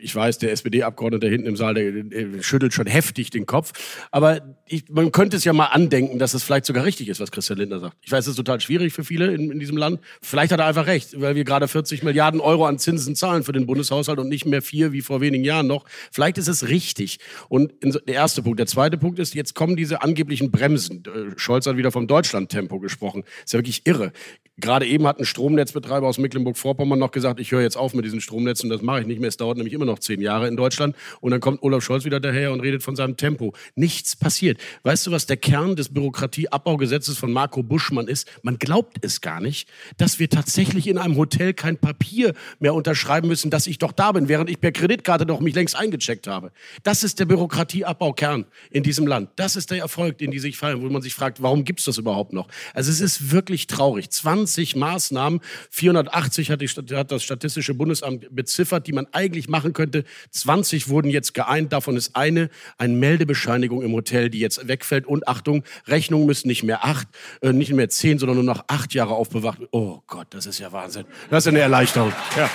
Ich 0.00 0.16
weiß, 0.16 0.38
der 0.38 0.50
SPD-Abgeordnete 0.50 1.28
hinten 1.28 1.46
im 1.46 1.56
Saal, 1.56 1.74
der 1.74 2.42
schüttelt 2.42 2.74
schon 2.74 2.86
heftig 2.86 3.30
den 3.30 3.46
Kopf. 3.46 4.08
Aber 4.10 4.40
ich, 4.66 4.88
man 4.88 5.12
könnte 5.12 5.27
könnte 5.28 5.36
es 5.36 5.44
ja 5.44 5.52
mal 5.52 5.66
andenken, 5.66 6.18
dass 6.18 6.32
es 6.32 6.42
vielleicht 6.42 6.64
sogar 6.64 6.86
richtig 6.86 7.06
ist, 7.10 7.20
was 7.20 7.30
Christian 7.30 7.58
Lindner 7.58 7.80
sagt. 7.80 7.98
Ich 8.00 8.10
weiß, 8.10 8.24
es 8.24 8.30
ist 8.30 8.36
total 8.36 8.62
schwierig 8.62 8.94
für 8.94 9.04
viele 9.04 9.26
in, 9.34 9.50
in 9.50 9.58
diesem 9.58 9.76
Land. 9.76 10.00
Vielleicht 10.22 10.52
hat 10.52 10.60
er 10.60 10.64
einfach 10.64 10.86
recht, 10.86 11.20
weil 11.20 11.34
wir 11.34 11.44
gerade 11.44 11.68
40 11.68 12.02
Milliarden 12.02 12.40
Euro 12.40 12.64
an 12.64 12.78
Zinsen 12.78 13.14
zahlen 13.14 13.42
für 13.42 13.52
den 13.52 13.66
Bundeshaushalt 13.66 14.18
und 14.20 14.30
nicht 14.30 14.46
mehr 14.46 14.62
vier 14.62 14.92
wie 14.92 15.02
vor 15.02 15.20
wenigen 15.20 15.44
Jahren 15.44 15.66
noch. 15.66 15.84
Vielleicht 16.10 16.38
ist 16.38 16.48
es 16.48 16.68
richtig. 16.68 17.18
Und 17.50 17.74
der 17.82 18.14
erste 18.14 18.40
Punkt. 18.40 18.58
Der 18.58 18.66
zweite 18.66 18.96
Punkt 18.96 19.18
ist, 19.18 19.34
jetzt 19.34 19.54
kommen 19.54 19.76
diese 19.76 20.00
angeblichen 20.00 20.50
Bremsen. 20.50 21.02
Äh, 21.04 21.38
Scholz 21.38 21.66
hat 21.66 21.76
wieder 21.76 21.92
vom 21.92 22.06
Deutschlandtempo 22.06 22.78
gesprochen. 22.78 23.24
Ist 23.44 23.52
ja 23.52 23.58
wirklich 23.58 23.82
irre. 23.84 24.12
Gerade 24.56 24.86
eben 24.86 25.06
hat 25.06 25.20
ein 25.20 25.24
Stromnetzbetreiber 25.24 26.08
aus 26.08 26.18
Mecklenburg-Vorpommern 26.18 26.98
noch 26.98 27.12
gesagt, 27.12 27.38
ich 27.38 27.52
höre 27.52 27.60
jetzt 27.60 27.76
auf 27.76 27.94
mit 27.94 28.04
diesen 28.04 28.20
Stromnetzen, 28.20 28.68
das 28.68 28.82
mache 28.82 29.02
ich 29.02 29.06
nicht 29.06 29.20
mehr. 29.20 29.28
Es 29.28 29.36
dauert 29.36 29.56
nämlich 29.56 29.72
immer 29.72 29.84
noch 29.84 30.00
zehn 30.00 30.20
Jahre 30.20 30.48
in 30.48 30.56
Deutschland. 30.56 30.96
Und 31.20 31.30
dann 31.30 31.40
kommt 31.40 31.62
Olaf 31.62 31.84
Scholz 31.84 32.04
wieder 32.04 32.18
daher 32.18 32.50
und 32.50 32.60
redet 32.60 32.82
von 32.82 32.96
seinem 32.96 33.16
Tempo. 33.16 33.52
Nichts 33.76 34.16
passiert. 34.16 34.58
Weißt 34.82 35.06
du, 35.08 35.12
was 35.12 35.26
der 35.26 35.36
Kern 35.36 35.76
des 35.76 35.88
Bürokratieabbaugesetzes 35.88 37.18
von 37.18 37.32
Marco 37.32 37.62
Buschmann 37.62 38.08
ist? 38.08 38.28
Man 38.42 38.58
glaubt 38.58 38.98
es 39.02 39.20
gar 39.20 39.40
nicht, 39.40 39.68
dass 39.96 40.18
wir 40.18 40.30
tatsächlich 40.30 40.86
in 40.86 40.98
einem 40.98 41.16
Hotel 41.16 41.54
kein 41.54 41.76
Papier 41.76 42.34
mehr 42.60 42.74
unterschreiben 42.74 43.28
müssen, 43.28 43.50
dass 43.50 43.66
ich 43.66 43.78
doch 43.78 43.92
da 43.92 44.12
bin, 44.12 44.28
während 44.28 44.50
ich 44.50 44.60
per 44.60 44.72
Kreditkarte 44.72 45.26
doch 45.26 45.40
mich 45.40 45.54
längst 45.54 45.76
eingecheckt 45.76 46.26
habe. 46.26 46.52
Das 46.82 47.02
ist 47.02 47.18
der 47.18 47.24
Bürokratieabbaukern 47.24 48.46
in 48.70 48.82
diesem 48.82 49.06
Land. 49.06 49.30
Das 49.36 49.56
ist 49.56 49.70
der 49.70 49.78
Erfolg, 49.78 50.18
den 50.18 50.30
die 50.30 50.38
sich 50.38 50.56
feiern, 50.56 50.82
wo 50.82 50.88
man 50.88 51.02
sich 51.02 51.14
fragt, 51.14 51.42
warum 51.42 51.64
gibt 51.64 51.80
es 51.80 51.86
das 51.86 51.98
überhaupt 51.98 52.32
noch? 52.32 52.48
Also 52.74 52.90
es 52.90 53.00
ist 53.00 53.32
wirklich 53.32 53.66
traurig. 53.66 54.10
20 54.10 54.58
20 54.58 54.76
Maßnahmen, 54.76 55.40
480 55.70 56.50
hat, 56.50 56.60
die, 56.60 56.68
hat 56.68 57.12
das 57.12 57.22
Statistische 57.22 57.74
Bundesamt 57.74 58.34
beziffert, 58.34 58.86
die 58.86 58.92
man 58.92 59.06
eigentlich 59.12 59.48
machen 59.48 59.72
könnte. 59.72 60.04
20 60.30 60.88
wurden 60.88 61.10
jetzt 61.10 61.34
geeint. 61.34 61.72
Davon 61.72 61.96
ist 61.96 62.16
eine, 62.16 62.50
eine 62.76 62.94
Meldebescheinigung 62.94 63.82
im 63.82 63.92
Hotel, 63.92 64.30
die 64.30 64.40
jetzt 64.40 64.66
wegfällt. 64.66 64.97
Und 65.06 65.28
Achtung, 65.28 65.64
Rechnungen 65.86 66.26
müssen 66.26 66.48
nicht 66.48 66.62
mehr 66.62 66.84
acht, 66.84 67.08
äh, 67.40 67.52
nicht 67.52 67.72
mehr 67.72 67.88
zehn, 67.88 68.18
sondern 68.18 68.36
nur 68.36 68.44
noch 68.44 68.64
acht 68.68 68.94
Jahre 68.94 69.14
aufbewacht. 69.14 69.60
Oh 69.70 70.00
Gott, 70.06 70.28
das 70.30 70.46
ist 70.46 70.58
ja 70.58 70.72
Wahnsinn. 70.72 71.04
Das 71.30 71.44
ist 71.44 71.48
eine 71.48 71.60
Erleichterung. 71.60 72.12
Ja. 72.36 72.42
ja 72.42 72.50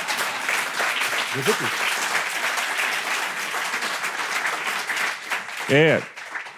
Ja, 5.69 5.77
ja. 5.77 5.99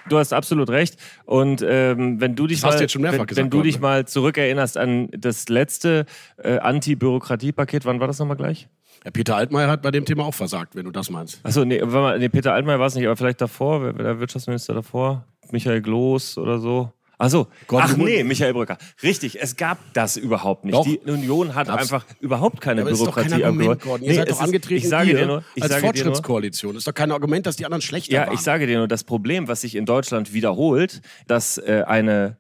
du 0.10 0.18
hast 0.18 0.34
absolut 0.34 0.70
recht. 0.70 0.98
Und 1.26 1.64
ähm, 1.66 2.20
wenn 2.20 2.36
du 2.36 2.48
dich 2.48 2.62
mal, 2.62 2.80
wenn, 2.80 2.88
gesagt, 2.88 3.36
wenn 3.36 3.50
du 3.50 3.62
dich 3.62 3.76
ne? 3.76 3.82
mal 3.82 4.08
zurückerinnerst 4.08 4.78
an 4.78 5.10
das 5.12 5.48
letzte 5.50 6.06
äh, 6.38 6.58
Anti-Bürokratie-Paket, 6.58 7.86
wann 7.86 8.00
war 8.00 8.08
das 8.08 8.20
nochmal 8.20 8.38
gleich? 8.38 8.68
Ja, 9.06 9.12
Peter 9.12 9.36
Altmaier 9.36 9.68
hat 9.68 9.84
bei 9.84 9.92
dem 9.92 10.04
Thema 10.04 10.26
auch 10.26 10.34
versagt, 10.34 10.76
wenn 10.76 10.86
du 10.86 10.92
das 10.92 11.12
meinst. 11.12 11.40
Achso, 11.44 11.64
nee, 11.64 11.80
nee, 12.18 12.30
Peter 12.30 12.54
Altmaier 12.54 12.80
war 12.80 12.88
es 12.88 12.96
nicht, 12.96 13.06
aber 13.06 13.16
vielleicht 13.16 13.40
davor, 13.40 13.94
der 13.94 14.20
Wirtschaftsminister 14.20 14.74
davor? 14.74 15.26
Michael 15.52 15.82
Gloß 15.84 16.40
oder 16.40 16.58
so. 16.58 16.92
Achso, 17.18 17.48
ach 17.72 17.96
nee, 17.96 18.24
Michael 18.24 18.54
Brücker. 18.54 18.78
Richtig, 19.04 19.40
es 19.40 19.56
gab 19.56 19.78
das 19.94 20.18
überhaupt 20.18 20.66
nicht. 20.66 20.74
Doch. 20.74 20.84
Die 20.84 20.98
Union 20.98 21.56
hat 21.56 21.68
Gab's. 21.68 21.84
einfach 21.84 22.06
überhaupt 22.20 22.60
keine 22.60 22.82
ist 22.82 22.88
kein 22.88 22.98
Bürokratie 22.98 23.44
Argument, 23.44 23.72
abgebaut. 23.72 23.82
Gordon. 23.82 24.08
Ihr 24.08 24.16
seid 24.16 24.28
es 24.28 24.34
doch 24.34 24.42
ist- 24.42 24.48
angetreten 24.48 24.84
ich 24.84 24.90
sage 24.90 25.14
dir 25.16 25.26
nur, 25.26 25.44
ich 25.54 25.64
als 25.64 25.72
nur, 25.72 25.82
Fortschrittskoalition. 25.82 26.74
Das 26.74 26.82
ist 26.82 26.88
doch 26.88 26.94
kein 26.94 27.12
Argument, 27.12 27.46
dass 27.46 27.56
die 27.56 27.66
anderen 27.66 27.82
schlechter 27.82 28.14
ja, 28.14 28.26
waren. 28.26 28.34
ich 28.34 28.42
sage 28.42 28.68
dir 28.68 28.80
nur, 28.80 28.88
das 28.88 29.04
Problem, 29.04 29.48
was 29.48 29.62
sich 29.62 29.76
in 29.76 29.86
Deutschland 29.86 30.34
wiederholt, 30.34 31.02
dass 31.28 31.58
äh, 31.58 31.84
eine 31.88 32.38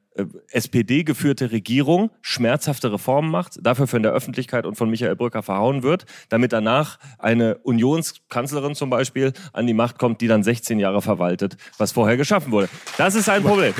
SPD-geführte 0.49 1.51
Regierung 1.51 2.11
schmerzhafte 2.21 2.91
Reformen 2.91 3.29
macht, 3.29 3.57
dafür 3.61 3.87
von 3.87 4.03
der 4.03 4.11
Öffentlichkeit 4.11 4.65
und 4.65 4.75
von 4.75 4.89
Michael 4.89 5.15
Brücker 5.15 5.43
verhauen 5.43 5.83
wird, 5.83 6.05
damit 6.29 6.53
danach 6.53 6.99
eine 7.19 7.57
Unionskanzlerin 7.59 8.75
zum 8.75 8.89
Beispiel 8.89 9.33
an 9.53 9.67
die 9.67 9.73
Macht 9.73 9.99
kommt, 9.99 10.21
die 10.21 10.27
dann 10.27 10.43
16 10.43 10.79
Jahre 10.79 11.01
verwaltet, 11.01 11.57
was 11.77 11.91
vorher 11.91 12.17
geschaffen 12.17 12.51
wurde. 12.51 12.69
Das 12.97 13.15
ist 13.15 13.27
ein 13.29 13.43
Problem. 13.43 13.73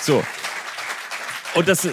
So. 0.00 0.22
Und 1.54 1.68
das. 1.68 1.88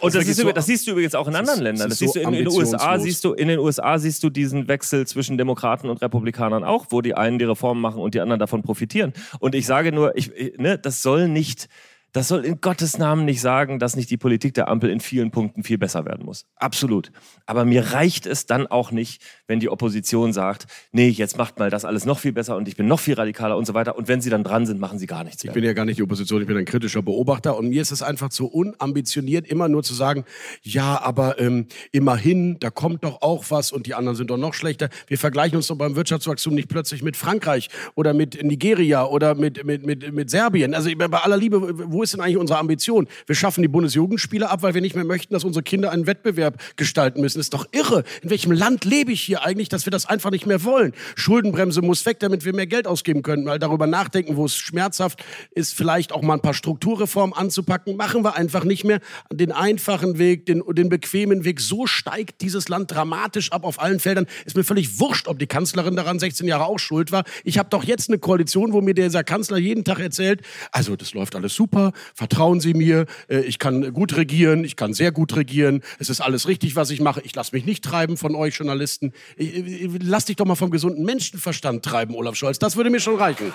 Und 0.00 0.14
das, 0.14 0.26
ist, 0.26 0.36
so- 0.36 0.42
übrigens- 0.42 0.54
das 0.56 0.66
siehst 0.66 0.86
du 0.86 0.90
übrigens 0.92 1.14
auch 1.14 1.26
in 1.26 1.32
Das 1.32 1.40
anderen 1.40 1.62
Ländern. 1.62 1.88
das 1.88 1.98
Das 1.98 1.98
siehst 1.98 2.14
so 2.14 2.20
du 2.20 2.26
in, 2.28 2.32
den 2.34 2.48
USA 2.48 2.98
siehst 2.98 3.24
du 3.24 3.32
in 3.34 3.48
den 3.48 3.58
USA 3.58 3.98
siehst 3.98 4.22
du 4.22 4.30
diesen 4.30 4.68
Wechsel 4.68 5.06
zwischen 5.06 5.38
Demokraten 5.38 5.88
und 5.88 6.00
Republikanern 6.02 6.64
auch, 6.64 6.86
wo 6.90 7.00
die 7.00 7.14
einen 7.14 7.38
die 7.38 7.44
Reformen 7.44 7.80
machen 7.80 8.00
und 8.00 8.14
die 8.14 8.20
anderen 8.20 8.40
davon 8.40 8.62
profitieren. 8.62 9.12
Und 9.38 9.54
ich 9.54 9.66
sage 9.66 9.92
nur, 9.92 10.16
ich, 10.16 10.30
ich- 10.34 10.58
ne, 10.58 10.78
das 10.78 11.02
soll 11.02 11.28
nicht, 11.28 11.68
das 12.12 12.28
soll 12.28 12.44
in 12.44 12.60
Gottes 12.60 12.98
Namen 12.98 13.24
nicht 13.24 13.40
sagen, 13.40 13.78
dass 13.78 13.96
nicht 13.96 14.10
die 14.10 14.16
Politik 14.16 14.54
der 14.54 14.68
Ampel 14.68 14.90
in 14.90 15.00
vielen 15.00 15.30
Punkten 15.30 15.62
viel 15.62 15.78
besser 15.78 16.04
werden 16.04 16.24
muss. 16.24 16.46
Absolut. 16.56 17.12
Aber 17.46 17.64
mir 17.64 17.92
reicht 17.92 18.26
es 18.26 18.46
dann 18.46 18.66
auch 18.66 18.90
nicht, 18.90 19.22
wenn 19.46 19.60
die 19.60 19.68
Opposition 19.68 20.32
sagt, 20.32 20.66
nee, 20.92 21.08
jetzt 21.08 21.38
macht 21.38 21.58
mal 21.58 21.70
das 21.70 21.84
alles 21.84 22.04
noch 22.04 22.18
viel 22.18 22.32
besser 22.32 22.56
und 22.56 22.68
ich 22.68 22.76
bin 22.76 22.86
noch 22.86 23.00
viel 23.00 23.14
radikaler 23.14 23.56
und 23.56 23.66
so 23.66 23.74
weiter. 23.74 23.96
Und 23.96 24.08
wenn 24.08 24.20
sie 24.20 24.30
dann 24.30 24.44
dran 24.44 24.66
sind, 24.66 24.80
machen 24.80 24.98
sie 24.98 25.06
gar 25.06 25.24
nichts 25.24 25.42
Ich 25.42 25.48
mehr. 25.48 25.54
bin 25.54 25.64
ja 25.64 25.72
gar 25.72 25.84
nicht 25.84 25.98
die 25.98 26.02
Opposition, 26.02 26.40
ich 26.40 26.46
bin 26.48 26.56
ein 26.56 26.64
kritischer 26.64 27.02
Beobachter 27.02 27.56
und 27.56 27.68
mir 27.68 27.82
ist 27.82 27.92
es 27.92 28.02
einfach 28.02 28.30
zu 28.30 28.46
unambitioniert, 28.48 29.46
immer 29.46 29.68
nur 29.68 29.82
zu 29.82 29.94
sagen, 29.94 30.24
ja, 30.62 31.00
aber 31.00 31.38
ähm, 31.40 31.66
immerhin, 31.92 32.58
da 32.60 32.70
kommt 32.70 33.04
doch 33.04 33.22
auch 33.22 33.44
was 33.50 33.72
und 33.72 33.86
die 33.86 33.94
anderen 33.94 34.16
sind 34.16 34.30
doch 34.30 34.36
noch 34.36 34.54
schlechter. 34.54 34.88
Wir 35.06 35.18
vergleichen 35.18 35.56
uns 35.56 35.68
doch 35.68 35.76
beim 35.76 35.96
Wirtschaftswachstum 35.96 36.54
nicht 36.54 36.68
plötzlich 36.68 37.02
mit 37.02 37.16
Frankreich 37.16 37.68
oder 37.94 38.14
mit 38.14 38.42
Nigeria 38.42 39.04
oder 39.04 39.34
mit, 39.34 39.64
mit, 39.64 39.86
mit, 39.86 40.12
mit 40.12 40.30
Serbien. 40.30 40.74
Also 40.74 40.88
ich 40.88 40.98
bei 40.98 41.06
aller 41.06 41.36
Liebe, 41.36 41.90
wo 41.90 41.99
ist 42.02 42.14
denn 42.14 42.20
eigentlich 42.20 42.36
unsere 42.36 42.58
Ambition? 42.58 43.08
Wir 43.26 43.34
schaffen 43.34 43.62
die 43.62 43.68
Bundesjugendspiele 43.68 44.48
ab, 44.48 44.62
weil 44.62 44.74
wir 44.74 44.80
nicht 44.80 44.94
mehr 44.94 45.04
möchten, 45.04 45.34
dass 45.34 45.44
unsere 45.44 45.62
Kinder 45.62 45.90
einen 45.90 46.06
Wettbewerb 46.06 46.60
gestalten 46.76 47.20
müssen. 47.20 47.40
ist 47.40 47.54
doch 47.54 47.66
irre. 47.72 48.04
In 48.22 48.30
welchem 48.30 48.52
Land 48.52 48.84
lebe 48.84 49.12
ich 49.12 49.20
hier 49.20 49.44
eigentlich, 49.44 49.68
dass 49.68 49.86
wir 49.86 49.90
das 49.90 50.06
einfach 50.06 50.30
nicht 50.30 50.46
mehr 50.46 50.64
wollen? 50.64 50.92
Schuldenbremse 51.16 51.82
muss 51.82 52.04
weg, 52.06 52.20
damit 52.20 52.44
wir 52.44 52.54
mehr 52.54 52.66
Geld 52.66 52.86
ausgeben 52.86 53.22
können. 53.22 53.44
Mal 53.44 53.58
darüber 53.58 53.86
nachdenken, 53.86 54.36
wo 54.36 54.44
es 54.44 54.56
schmerzhaft 54.56 55.24
ist, 55.52 55.74
vielleicht 55.74 56.12
auch 56.12 56.22
mal 56.22 56.34
ein 56.34 56.40
paar 56.40 56.54
Strukturreformen 56.54 57.36
anzupacken. 57.36 57.96
Machen 57.96 58.24
wir 58.24 58.36
einfach 58.36 58.64
nicht 58.64 58.84
mehr 58.84 59.00
den 59.32 59.52
einfachen 59.52 60.18
Weg, 60.18 60.46
den, 60.46 60.62
den 60.68 60.88
bequemen 60.88 61.44
Weg. 61.44 61.60
So 61.60 61.86
steigt 61.86 62.40
dieses 62.40 62.68
Land 62.68 62.90
dramatisch 62.90 63.52
ab 63.52 63.64
auf 63.64 63.80
allen 63.80 64.00
Feldern. 64.00 64.26
Ist 64.44 64.56
mir 64.56 64.64
völlig 64.64 65.00
wurscht, 65.00 65.28
ob 65.28 65.38
die 65.38 65.46
Kanzlerin 65.46 65.96
daran 65.96 66.18
16 66.18 66.46
Jahre 66.46 66.66
auch 66.66 66.78
schuld 66.78 67.12
war. 67.12 67.24
Ich 67.44 67.58
habe 67.58 67.68
doch 67.68 67.84
jetzt 67.84 68.08
eine 68.08 68.18
Koalition, 68.18 68.72
wo 68.72 68.80
mir 68.80 68.94
dieser 68.94 69.24
Kanzler 69.24 69.58
jeden 69.58 69.84
Tag 69.84 70.00
erzählt, 70.00 70.42
also 70.72 70.96
das 70.96 71.14
läuft 71.14 71.34
alles 71.36 71.54
super, 71.54 71.89
vertrauen 72.14 72.60
Sie 72.60 72.74
mir, 72.74 73.06
äh, 73.28 73.40
ich 73.40 73.58
kann 73.58 73.92
gut 73.92 74.16
regieren, 74.16 74.64
ich 74.64 74.76
kann 74.76 74.94
sehr 74.94 75.12
gut 75.12 75.36
regieren, 75.36 75.82
es 75.98 76.10
ist 76.10 76.20
alles 76.20 76.48
richtig, 76.48 76.76
was 76.76 76.90
ich 76.90 77.00
mache, 77.00 77.20
ich 77.22 77.34
lasse 77.34 77.54
mich 77.54 77.64
nicht 77.64 77.84
treiben 77.84 78.16
von 78.16 78.34
euch 78.34 78.56
Journalisten. 78.56 79.12
Ich, 79.36 79.56
ich, 79.56 79.90
lass 80.02 80.24
dich 80.24 80.36
doch 80.36 80.46
mal 80.46 80.54
vom 80.54 80.70
gesunden 80.70 81.04
Menschenverstand 81.04 81.84
treiben, 81.84 82.14
Olaf 82.14 82.36
Scholz, 82.36 82.58
das 82.58 82.76
würde 82.76 82.90
mir 82.90 83.00
schon 83.00 83.16
reichen. 83.16 83.52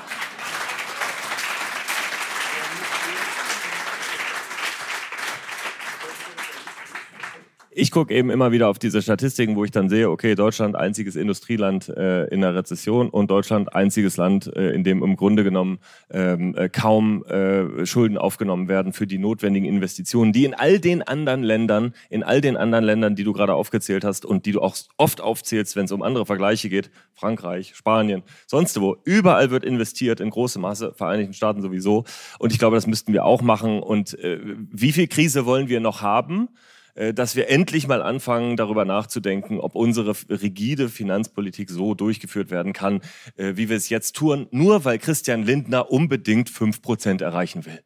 Ich 7.77 7.91
gucke 7.91 8.13
eben 8.13 8.29
immer 8.29 8.53
wieder 8.53 8.70
auf 8.70 8.79
diese 8.79 9.01
Statistiken, 9.01 9.58
wo 9.58 9.65
ich 9.65 9.72
dann 9.72 9.89
sehe, 9.89 10.10
okay, 10.10 10.36
Deutschland 10.36 10.77
einziges 10.77 11.17
Industrieland 11.17 11.89
äh, 11.89 12.24
in 12.27 12.39
der 12.39 12.55
Rezession 12.55 13.10
und 13.10 13.29
Deutschland 13.29 13.75
einziges 13.75 14.15
Land, 14.15 14.50
äh, 14.55 14.70
in 14.70 14.86
dem 14.86 15.03
im 15.03 15.17
Grunde 15.17 15.44
genommen 15.44 15.79
ähm, 16.10 16.55
äh, 16.55 16.70
kaum 16.70 17.25
äh, 17.25 17.86
Schulden 17.86 18.17
aufgenommen 18.17 18.70
werden 18.70 18.94
für 18.94 19.08
die 19.08 19.17
notwendigen 19.17 19.65
Investitionen, 19.65 20.32
die 20.32 20.46
in 20.46 20.53
all 20.53 20.79
den 20.79 21.01
anderen 21.03 21.44
Ländern, 21.44 21.94
in 22.10 22.24
all 22.24 22.39
den 22.39 22.55
anderen 22.55 22.86
Ländern, 22.86 23.17
die 23.17 23.25
du 23.25 23.34
gerade 23.34 23.53
aufgezählt 23.53 24.05
hast 24.05 24.24
und 24.24 24.46
die 24.46 24.53
du 24.53 24.62
auch 24.62 24.77
oft 24.96 25.20
aufzählst, 25.20 25.75
wenn 25.75 25.84
es 25.84 25.91
um 25.91 26.01
andere 26.01 26.25
Vergleiche 26.25 26.70
geht, 26.70 26.91
Frankreich, 27.13 27.75
Spanien, 27.75 28.24
sonst 28.48 28.79
wo, 28.79 28.96
überall 29.03 29.51
wird 29.51 29.65
investiert 29.65 30.22
in 30.22 30.29
großem 30.29 30.62
Maße, 30.62 30.94
Vereinigten 30.96 31.34
Staaten 31.34 31.62
sowieso. 31.62 32.05
Und 32.39 32.53
ich 32.53 32.58
glaube, 32.58 32.77
das 32.77 32.88
müssten 32.88 33.12
wir 33.12 33.25
auch 33.25 33.41
machen. 33.41 33.84
Und 33.84 34.17
äh, 34.20 34.39
wie 34.72 34.94
viel 34.94 35.08
Krise 35.08 35.46
wollen 35.46 35.67
wir 35.67 35.82
noch 35.82 36.01
haben? 36.01 36.48
Äh, 36.95 37.13
dass 37.13 37.35
wir 37.35 37.49
endlich 37.49 37.87
mal 37.87 38.01
anfangen, 38.01 38.57
darüber 38.57 38.85
nachzudenken, 38.85 39.59
ob 39.59 39.75
unsere 39.75 40.15
rigide 40.29 40.89
Finanzpolitik 40.89 41.69
so 41.69 41.93
durchgeführt 41.93 42.49
werden 42.49 42.73
kann, 42.73 43.01
äh, 43.37 43.53
wie 43.55 43.69
wir 43.69 43.77
es 43.77 43.89
jetzt 43.89 44.15
tun, 44.15 44.47
nur 44.51 44.85
weil 44.85 44.97
Christian 44.97 45.43
Lindner 45.43 45.91
unbedingt 45.91 46.49
5% 46.49 47.21
erreichen 47.21 47.65
will. 47.65 47.81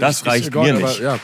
das 0.00 0.18
ist 0.18 0.26
reicht 0.26 0.54
mir 0.54 0.74
aber 0.74 0.80
nicht. 0.80 1.00
Ja. 1.00 1.18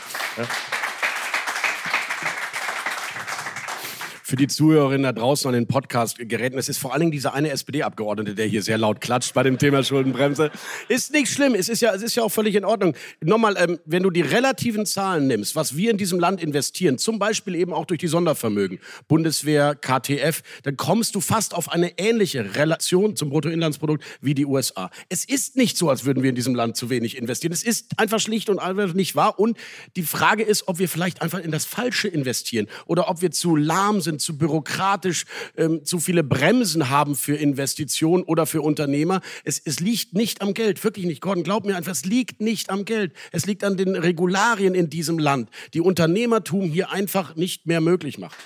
Für 4.33 4.37
die 4.37 4.47
Zuhörerinnen 4.47 5.03
da 5.03 5.11
draußen 5.11 5.47
an 5.47 5.53
den 5.53 5.67
Podcast-Geräten, 5.67 6.57
es 6.57 6.67
ist 6.67 6.79
vor 6.79 6.91
allen 6.91 7.01
Dingen 7.01 7.11
dieser 7.11 7.35
eine 7.35 7.51
SPD-Abgeordnete, 7.51 8.33
der 8.33 8.47
hier 8.47 8.63
sehr 8.63 8.79
laut 8.79 8.99
klatscht 8.99 9.35
bei 9.35 9.43
dem 9.43 9.59
Thema 9.59 9.83
Schuldenbremse. 9.83 10.49
Ist 10.89 11.13
nicht 11.13 11.31
schlimm, 11.31 11.53
es 11.53 11.69
ist 11.69 11.83
ja, 11.83 11.93
es 11.93 12.01
ist 12.01 12.15
ja 12.15 12.23
auch 12.23 12.31
völlig 12.31 12.55
in 12.55 12.65
Ordnung. 12.65 12.95
Nochmal, 13.21 13.55
ähm, 13.59 13.77
wenn 13.85 14.01
du 14.01 14.09
die 14.09 14.21
relativen 14.21 14.87
Zahlen 14.87 15.27
nimmst, 15.27 15.55
was 15.55 15.77
wir 15.77 15.91
in 15.91 15.99
diesem 15.99 16.19
Land 16.19 16.41
investieren, 16.41 16.97
zum 16.97 17.19
Beispiel 17.19 17.53
eben 17.53 17.73
auch 17.73 17.85
durch 17.85 17.99
die 17.99 18.07
Sondervermögen, 18.07 18.79
Bundeswehr, 19.07 19.75
KTF, 19.75 20.41
dann 20.63 20.77
kommst 20.77 21.13
du 21.13 21.21
fast 21.21 21.53
auf 21.53 21.71
eine 21.71 21.99
ähnliche 21.99 22.55
Relation 22.55 23.15
zum 23.15 23.29
Bruttoinlandsprodukt 23.29 24.03
wie 24.19 24.33
die 24.33 24.47
USA. 24.47 24.89
Es 25.09 25.25
ist 25.25 25.57
nicht 25.57 25.77
so, 25.77 25.91
als 25.91 26.05
würden 26.05 26.23
wir 26.23 26.31
in 26.31 26.35
diesem 26.35 26.55
Land 26.55 26.75
zu 26.75 26.89
wenig 26.89 27.17
investieren. 27.17 27.53
Es 27.53 27.61
ist 27.61 27.99
einfach 27.99 28.19
schlicht 28.19 28.49
und 28.49 28.57
einfach 28.57 28.95
nicht 28.95 29.15
wahr. 29.15 29.37
Und 29.37 29.59
die 29.95 30.01
Frage 30.01 30.41
ist, 30.41 30.67
ob 30.67 30.79
wir 30.79 30.89
vielleicht 30.89 31.21
einfach 31.21 31.37
in 31.37 31.51
das 31.51 31.65
Falsche 31.65 32.07
investieren 32.07 32.65
oder 32.87 33.11
ob 33.11 33.21
wir 33.21 33.29
zu 33.29 33.55
lahm 33.55 34.01
sind, 34.01 34.22
zu 34.23 34.37
bürokratisch, 34.37 35.25
ähm, 35.57 35.83
zu 35.85 35.99
viele 35.99 36.23
Bremsen 36.23 36.89
haben 36.89 37.15
für 37.15 37.35
Investitionen 37.35 38.23
oder 38.23 38.45
für 38.45 38.61
Unternehmer. 38.61 39.21
Es, 39.43 39.61
es 39.63 39.79
liegt 39.79 40.13
nicht 40.13 40.41
am 40.41 40.53
Geld, 40.53 40.83
wirklich 40.83 41.05
nicht. 41.05 41.21
Gordon, 41.21 41.43
glaub 41.43 41.65
mir 41.65 41.75
einfach, 41.75 41.91
es 41.91 42.05
liegt 42.05 42.41
nicht 42.41 42.69
am 42.69 42.85
Geld. 42.85 43.13
Es 43.31 43.45
liegt 43.45 43.63
an 43.63 43.77
den 43.77 43.95
Regularien 43.95 44.75
in 44.75 44.89
diesem 44.89 45.19
Land, 45.19 45.49
die 45.73 45.81
Unternehmertum 45.81 46.69
hier 46.69 46.91
einfach 46.91 47.35
nicht 47.35 47.65
mehr 47.67 47.81
möglich 47.81 48.17
macht. 48.17 48.37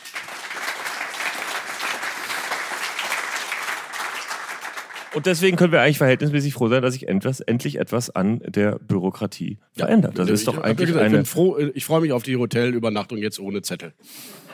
Und 5.17 5.25
deswegen 5.25 5.57
können 5.57 5.71
wir 5.71 5.81
eigentlich 5.81 5.97
verhältnismäßig 5.97 6.53
froh 6.53 6.67
sein, 6.67 6.83
dass 6.83 6.93
sich 6.93 7.07
etwas, 7.07 7.39
endlich 7.39 7.79
etwas 7.79 8.11
an 8.11 8.39
der 8.45 8.77
Bürokratie 8.77 9.57
verändert. 9.73 10.19
Das 10.19 10.29
ist 10.29 10.47
doch 10.47 10.57
Ich 10.57 10.63
eigentlich 10.63 10.91
ich 10.91 10.95
eine 10.95 11.17
bin 11.17 11.25
froh, 11.25 11.57
ich 11.57 11.85
freue 11.85 12.01
mich 12.01 12.11
auf 12.11 12.21
die 12.21 12.37
Hotelübernachtung 12.37 13.17
jetzt 13.17 13.39
ohne 13.39 13.63
Zettel. 13.63 13.93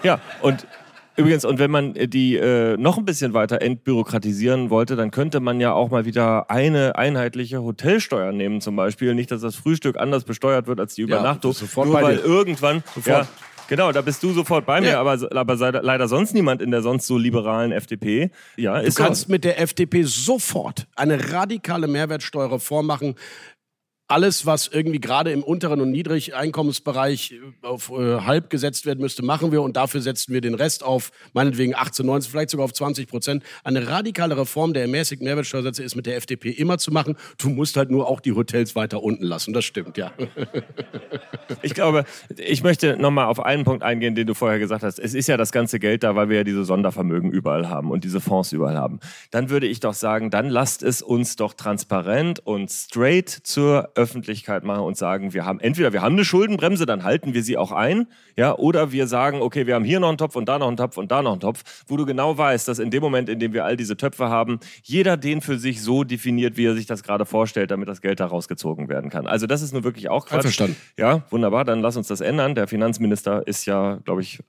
Ja, 0.03 0.21
und 0.41 0.65
übrigens, 1.15 1.45
und 1.45 1.59
wenn 1.59 1.71
man 1.71 1.95
äh, 1.95 2.07
die 2.07 2.35
äh, 2.35 2.77
noch 2.77 2.97
ein 2.97 3.05
bisschen 3.05 3.33
weiter 3.33 3.61
entbürokratisieren 3.61 4.69
wollte, 4.69 4.95
dann 4.95 5.11
könnte 5.11 5.39
man 5.39 5.59
ja 5.59 5.73
auch 5.73 5.89
mal 5.89 6.05
wieder 6.05 6.49
eine 6.49 6.95
einheitliche 6.97 7.61
Hotelsteuer 7.61 8.31
nehmen, 8.31 8.61
zum 8.61 8.75
Beispiel. 8.75 9.13
Nicht, 9.15 9.31
dass 9.31 9.41
das 9.41 9.55
Frühstück 9.55 9.97
anders 9.97 10.23
besteuert 10.23 10.67
wird 10.67 10.79
als 10.79 10.95
die 10.95 11.01
Übernachtung. 11.03 11.51
bist 11.51 11.59
sofort 11.61 11.87
nur 11.87 12.01
weil 12.01 12.17
dir. 12.17 12.25
irgendwann. 12.25 12.83
Sofort. 12.95 13.07
Ja, 13.07 13.27
Genau, 13.69 13.93
da 13.93 14.01
bist 14.01 14.21
du 14.21 14.33
sofort 14.33 14.65
bei 14.65 14.81
mir, 14.81 14.89
Ja. 14.89 14.99
aber, 14.99 15.17
aber 15.35 15.55
sei, 15.55 15.69
leider 15.69 16.09
sonst 16.09 16.33
niemand 16.33 16.61
in 16.61 16.69
der 16.69 16.81
sonst 16.81 17.07
so 17.07 17.17
liberalen 17.17 17.71
FDP. 17.71 18.29
Ja, 18.57 18.81
Du 18.81 18.91
kannst 18.93 19.27
so. 19.27 19.31
mit 19.31 19.45
der 19.45 19.57
FDP 19.61 20.03
sofort 20.03 20.85
eine 20.97 21.31
radikale 21.31 21.87
Mehrwertsteuerreform 21.87 22.85
machen. 22.85 23.15
Alles, 24.07 24.45
was 24.45 24.67
irgendwie 24.67 24.99
gerade 24.99 25.31
im 25.31 25.43
unteren 25.43 25.79
und 25.81 25.91
Niedrigeinkommensbereich 25.91 27.35
auf 27.61 27.89
äh, 27.89 28.19
halb 28.21 28.49
gesetzt 28.49 28.85
werden 28.85 28.99
müsste, 28.99 29.23
machen 29.23 29.51
wir 29.51 29.61
und 29.61 29.77
dafür 29.77 30.01
setzen 30.01 30.33
wir 30.33 30.41
den 30.41 30.55
Rest 30.55 30.83
auf, 30.83 31.11
meinetwegen 31.33 31.73
18, 31.73 32.05
19, 32.05 32.31
vielleicht 32.31 32.49
sogar 32.49 32.65
auf 32.65 32.73
20 32.73 33.07
Prozent. 33.07 33.43
Eine 33.63 33.87
radikale 33.87 34.37
Reform 34.37 34.73
der 34.73 34.83
ermäßigten 34.83 35.25
Mehrwertsteuersätze 35.25 35.83
ist 35.83 35.95
mit 35.95 36.05
der 36.05 36.17
FDP 36.17 36.49
immer 36.49 36.77
zu 36.77 36.91
machen. 36.91 37.15
Du 37.37 37.49
musst 37.49 37.77
halt 37.77 37.91
nur 37.91 38.07
auch 38.09 38.19
die 38.19 38.33
Hotels 38.33 38.75
weiter 38.75 39.01
unten 39.01 39.23
lassen. 39.23 39.53
Das 39.53 39.65
stimmt, 39.65 39.97
ja. 39.97 40.11
Ich 41.61 41.73
glaube, 41.73 42.05
ich 42.37 42.63
möchte 42.63 42.97
nochmal 42.97 43.25
auf 43.27 43.39
einen 43.39 43.63
Punkt 43.63 43.83
eingehen, 43.83 44.15
den 44.15 44.27
du 44.27 44.33
vorher 44.33 44.59
gesagt 44.59 44.83
hast. 44.83 44.99
Es 44.99 45.13
ist 45.13 45.27
ja 45.27 45.37
das 45.37 45.51
ganze 45.51 45.79
Geld 45.79 46.03
da, 46.03 46.15
weil 46.15 46.29
wir 46.29 46.37
ja 46.37 46.43
diese 46.43 46.65
Sondervermögen 46.65 47.31
überall 47.31 47.69
haben 47.69 47.91
und 47.91 48.03
diese 48.03 48.19
Fonds 48.19 48.51
überall 48.51 48.77
haben. 48.77 48.99
Dann 49.31 49.49
würde 49.49 49.67
ich 49.67 49.79
doch 49.79 49.93
sagen, 49.93 50.29
dann 50.29 50.49
lasst 50.49 50.83
es 50.83 51.01
uns 51.01 51.35
doch 51.35 51.53
transparent 51.53 52.45
und 52.45 52.71
straight 52.71 53.29
zur 53.29 53.92
Öffentlichkeit 53.95 54.63
machen 54.63 54.83
und 54.83 54.97
sagen, 54.97 55.33
wir 55.33 55.45
haben 55.45 55.59
entweder 55.59 55.93
wir 55.93 56.01
haben 56.01 56.13
eine 56.13 56.25
Schuldenbremse, 56.25 56.85
dann 56.85 57.03
halten 57.03 57.33
wir 57.33 57.43
sie 57.43 57.57
auch 57.57 57.71
ein, 57.71 58.07
ja, 58.37 58.55
oder 58.55 58.91
wir 58.91 59.07
sagen, 59.07 59.41
okay, 59.41 59.67
wir 59.67 59.75
haben 59.75 59.83
hier 59.83 59.99
noch 59.99 60.09
einen 60.09 60.17
Topf 60.17 60.35
und 60.35 60.47
da 60.49 60.59
noch 60.59 60.67
einen 60.67 60.77
Topf 60.77 60.97
und 60.97 61.11
da 61.11 61.21
noch 61.21 61.31
einen 61.31 61.41
Topf, 61.41 61.63
wo 61.87 61.97
du 61.97 62.05
genau 62.05 62.37
weißt, 62.37 62.67
dass 62.67 62.79
in 62.79 62.91
dem 62.91 63.01
Moment, 63.01 63.29
in 63.29 63.39
dem 63.39 63.53
wir 63.53 63.65
all 63.65 63.77
diese 63.77 63.97
Töpfe 63.97 64.29
haben, 64.29 64.59
jeder 64.83 65.17
den 65.17 65.41
für 65.41 65.57
sich 65.57 65.81
so 65.81 66.03
definiert, 66.03 66.57
wie 66.57 66.65
er 66.65 66.75
sich 66.75 66.85
das 66.85 67.03
gerade 67.03 67.25
vorstellt, 67.25 67.71
damit 67.71 67.87
das 67.87 68.01
Geld 68.01 68.19
da 68.19 68.25
rausgezogen 68.25 68.89
werden 68.89 69.09
kann. 69.09 69.27
Also 69.27 69.47
das 69.47 69.61
ist 69.61 69.73
nur 69.73 69.83
wirklich 69.83 70.09
auch 70.09 70.25
Quatsch. 70.25 70.37
Einverstanden. 70.37 70.75
Ja, 70.97 71.23
wunderbar, 71.29 71.65
dann 71.65 71.81
lass 71.81 71.97
uns 71.97 72.07
das 72.07 72.21
ändern. 72.21 72.55
Der 72.55 72.67
Finanzminister 72.67 73.45
ist 73.47 73.65
ja, 73.65 73.99
glaube 74.03 74.21
ich, 74.21 74.39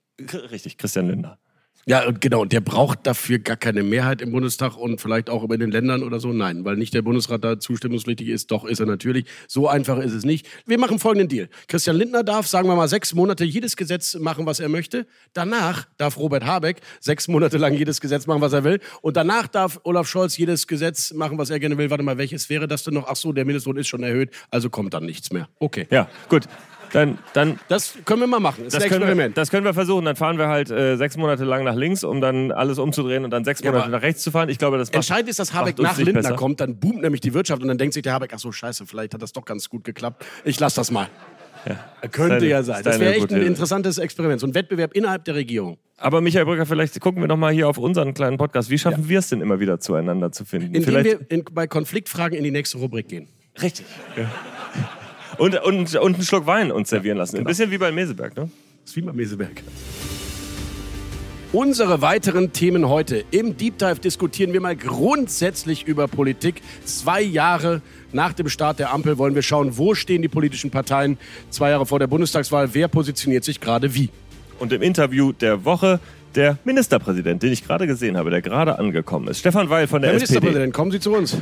richtig, 0.51 0.79
Christian 0.79 1.09
Lindner. 1.09 1.39
Ja, 1.87 2.11
genau. 2.11 2.43
Und 2.43 2.53
der 2.53 2.61
braucht 2.61 3.07
dafür 3.07 3.39
gar 3.39 3.57
keine 3.57 3.83
Mehrheit 3.83 4.23
im 4.23 4.33
Bundestag 4.33 4.77
und 4.77 5.01
vielleicht 5.01 5.29
auch 5.29 5.43
über 5.43 5.59
den 5.59 5.71
Ländern 5.71 6.03
oder 6.03 6.19
so. 6.21 6.33
Nein, 6.33 6.65
weil 6.65 6.77
nicht 6.77 6.95
der 6.95 7.03
Bundesrat 7.03 7.45
da 7.45 7.61
zustimmungspflichtig 7.61 8.29
ist. 8.29 8.51
Doch 8.51 8.65
ist 8.65 8.81
er 8.81 8.87
natürlich. 8.87 9.27
So 9.49 9.69
einfach 9.69 9.99
ist 9.99 10.13
es 10.13 10.25
nicht. 10.25 10.47
Wir 10.67 10.79
machen 10.79 10.99
folgenden 10.99 11.29
Deal. 11.29 11.49
Christian 11.69 11.97
Lindner 11.97 12.25
darf, 12.25 12.47
sagen 12.47 12.69
wir 12.69 12.77
mal, 12.77 12.89
sechs 12.89 13.15
Monate 13.15 13.45
jedes 13.45 13.77
Gesetz 13.77 14.15
machen, 14.15 14.47
was 14.47 14.61
er 14.61 14.69
möchte. 14.69 15.07
Danach 15.35 15.87
darf 15.99 16.17
Robert 16.17 16.45
Habeck 16.45 16.81
sechs 17.01 17.29
Monate 17.29 17.59
lang 17.59 17.75
jedes 17.75 18.01
Gesetz 18.01 18.27
machen, 18.27 18.41
was 18.41 18.53
er 18.53 18.65
will. 18.65 18.81
Und 19.03 19.17
danach 19.17 19.47
darf 19.49 19.81
Olaf 19.85 20.09
Scholz 20.09 20.37
jedes 20.37 20.67
Gesetz 20.67 21.13
machen, 21.13 21.39
was 21.39 21.51
er 21.51 21.59
gerne 21.59 21.77
will. 21.77 21.91
Warte 21.91 22.03
mal, 22.03 22.19
welches 22.19 22.49
wäre 22.49 22.67
das 22.67 22.85
denn 22.85 22.95
noch? 22.95 23.07
Ach 23.09 23.17
so, 23.17 23.33
der 23.33 23.45
Mindestlohn 23.45 23.77
ist 23.77 23.89
schon 23.89 24.03
erhöht, 24.03 24.31
also 24.51 24.71
kommt 24.71 24.95
dann 24.95 25.05
nichts 25.05 25.33
mehr. 25.33 25.49
Okay. 25.59 25.87
Ja, 25.91 26.09
gut. 26.29 26.45
Dann, 26.95 27.19
dann, 27.33 27.59
Das 27.69 27.95
können 28.05 28.21
wir 28.21 28.27
mal 28.27 28.41
machen. 28.41 28.65
Das, 28.65 28.75
das 28.75 28.85
können, 28.85 29.19
wir, 29.19 29.29
das 29.31 29.51
können 29.51 29.65
wir 29.67 29.75
versuchen. 29.75 30.05
Dann 30.05 30.17
fahren 30.17 30.39
wir 30.39 30.49
halt 30.49 30.71
äh, 30.71 30.97
sechs 30.97 31.17
Monate 31.17 31.45
lang 31.45 31.65
nach 31.65 31.75
links, 31.75 32.05
um 32.05 32.21
dann 32.21 32.53
alles 32.53 32.79
umzudrehen 32.79 33.25
und 33.25 33.31
dann 33.31 33.45
sechs 33.45 33.61
Ja, 33.61 33.71
Monate 33.71 33.87
aber 33.89 33.97
nach 33.97 34.03
rechts 34.03 34.23
zu 34.23 34.31
fahren. 34.31 34.49
Ich 34.49 34.59
glaube, 34.59 34.79
das 34.79 34.89
macht, 34.89 34.97
Entscheidend 34.97 35.29
ist, 35.29 35.39
dass 35.39 35.53
Habeck 35.53 35.79
nach 35.79 35.99
Lindner 35.99 36.23
besser. 36.23 36.35
kommt, 36.37 36.61
dann 36.61 36.77
boomt 36.79 37.03
nämlich 37.03 37.21
die 37.21 37.35
Wirtschaft 37.35 37.61
und 37.63 37.69
dann 37.69 37.79
denkt 37.79 37.95
sich 37.95 38.03
der 38.03 38.13
Habeck, 38.15 38.31
ach 38.35 38.39
so, 38.39 38.53
scheiße, 38.53 38.87
vielleicht 38.87 39.13
hat 39.15 39.21
das 39.23 39.33
doch 39.33 39.45
ganz 39.45 39.69
gut 39.69 39.85
geklappt. 39.85 40.25
Ich 40.45 40.59
lass 40.61 40.75
das 40.75 40.91
mal. 40.91 41.09
Könnte 42.11 42.35
deine- 42.37 42.47
ja 42.47 42.63
sein. 42.63 42.83
Das 42.85 43.01
wäre 43.01 43.15
echt 43.15 43.33
ein 43.33 43.43
interessantes 43.43 43.99
Experiment. 43.99 44.41
So 44.41 44.47
ein 44.47 44.55
Wettbewerb 44.55 44.93
innerhalb 44.95 45.25
der 45.25 45.35
Regierung. 45.35 45.79
Aber 45.97 46.21
Michael 46.21 46.45
Brücker, 46.45 46.67
vielleicht 46.67 47.01
gucken 47.01 47.23
wir 47.23 47.29
noch 47.29 47.37
mal 47.39 47.53
hier 47.53 47.69
auf 47.69 47.79
unseren 47.79 48.13
kleinen 48.13 48.37
Podcast. 48.37 48.69
Wie 48.69 48.79
schaffen 48.79 49.09
wir 49.09 49.21
es 49.21 49.29
denn 49.31 49.41
immer 49.41 49.61
wieder 49.61 49.81
zueinander 49.81 50.31
zu 50.31 50.45
finden? 50.45 50.67
Indem 50.75 50.83
vielleicht 50.85 51.07
wir 51.07 51.21
in, 51.31 51.45
bei 51.53 51.67
Konfliktfragen 51.67 52.37
in 52.37 52.45
die 52.45 52.51
nächste 52.51 52.79
Rubrik 52.79 53.09
gehen. 53.09 53.29
richtig. 53.63 53.87
Und, 55.39 55.61
und, 55.63 55.95
und 55.97 56.15
einen 56.15 56.25
Schluck 56.25 56.47
Wein 56.47 56.73
uns 56.73 56.91
servieren 56.91 57.19
lassen. 57.19 57.37
genau. 57.37 57.47
Ein 57.47 57.49
bisschen 57.49 57.71
wie 57.71 57.79
bei 57.79 57.93
Meseberg, 57.93 58.37
ne? 58.37 58.51
Das 58.83 58.91
ist 58.91 58.97
wie 58.97 59.03
bei 59.03 59.13
Meseberg. 59.13 59.63
Unsere 61.55 62.03
weiteren 62.03 62.53
Themen 62.53 62.89
heute. 62.89 63.25
Im 63.31 63.57
Deep 63.57 63.79
Dive 63.79 64.01
diskutieren 64.01 64.53
wir 64.53 64.61
mal 64.61 64.75
grundsätzlich 64.75 65.87
über 65.87 66.09
Politik. 66.09 66.61
Zwei 66.85 67.23
Jahre 67.23 67.81
nach 68.13 68.33
dem 68.33 68.49
Start 68.49 68.81
der 68.81 68.93
Ampel 68.93 69.19
wollen 69.19 69.37
wir 69.37 69.43
schauen, 69.43 69.79
wo 69.79 69.95
stehen 69.95 70.21
die 70.21 70.29
politischen 70.29 70.71
Parteien 70.73 71.17
zwei 71.51 71.71
Jahre 71.71 71.87
vor 71.87 72.01
der 72.01 72.09
Bundestagswahl, 72.09 72.75
wer 72.75 72.89
positioniert 72.89 73.45
sich 73.45 73.61
gerade 73.61 73.95
wie. 73.95 74.11
Und 74.59 74.73
im 74.73 74.83
Interview 74.83 75.31
der 75.31 75.65
Woche 75.65 76.01
der 76.35 76.59
Ministerpräsident, 76.65 77.43
den 77.45 77.53
ich 77.53 77.65
gerade 77.65 77.87
gesehen 77.87 78.17
habe, 78.17 78.31
der 78.31 78.43
gerade 78.43 78.79
angekommen 78.79 79.29
ist. 79.29 79.39
Stefan 79.39 79.71
Weil 79.71 79.87
von 79.87 80.03
der 80.03 80.11
Herr 80.11 80.17
SPD. 80.17 80.41
Ministerpräsident, 80.41 80.75
kommen 80.75 80.91
Sie 80.91 80.99
zu 80.99 81.13
uns. 81.13 81.37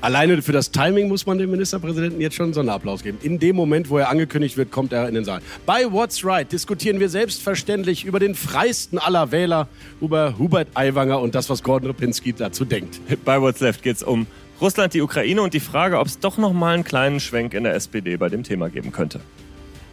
Alleine 0.00 0.40
für 0.42 0.52
das 0.52 0.70
Timing 0.70 1.08
muss 1.08 1.26
man 1.26 1.38
dem 1.38 1.50
Ministerpräsidenten 1.50 2.20
jetzt 2.20 2.36
schon 2.36 2.44
einen 2.44 2.54
Sonderapplaus 2.54 3.02
geben. 3.02 3.18
In 3.22 3.38
dem 3.38 3.56
Moment, 3.56 3.88
wo 3.88 3.98
er 3.98 4.10
angekündigt 4.10 4.56
wird, 4.56 4.70
kommt 4.70 4.92
er 4.92 5.08
in 5.08 5.14
den 5.14 5.24
Saal. 5.24 5.40
Bei 5.64 5.90
What's 5.90 6.24
Right 6.24 6.50
diskutieren 6.52 7.00
wir 7.00 7.08
selbstverständlich 7.08 8.04
über 8.04 8.20
den 8.20 8.34
freisten 8.34 8.98
aller 8.98 9.32
Wähler, 9.32 9.68
über 10.00 10.38
Hubert 10.38 10.68
Aiwanger 10.74 11.20
und 11.20 11.34
das, 11.34 11.48
was 11.48 11.62
Gordon 11.62 11.88
Ripinski 11.88 12.34
dazu 12.34 12.64
denkt. 12.64 13.00
Bei 13.24 13.40
What's 13.40 13.60
Left 13.60 13.82
geht 13.82 13.96
es 13.96 14.02
um 14.02 14.26
Russland, 14.60 14.94
die 14.94 15.00
Ukraine 15.00 15.42
und 15.42 15.54
die 15.54 15.60
Frage, 15.60 15.98
ob 15.98 16.06
es 16.06 16.18
doch 16.18 16.38
noch 16.38 16.52
mal 16.52 16.74
einen 16.74 16.84
kleinen 16.84 17.20
Schwenk 17.20 17.54
in 17.54 17.64
der 17.64 17.74
SPD 17.74 18.16
bei 18.16 18.28
dem 18.28 18.42
Thema 18.42 18.68
geben 18.68 18.92
könnte. 18.92 19.20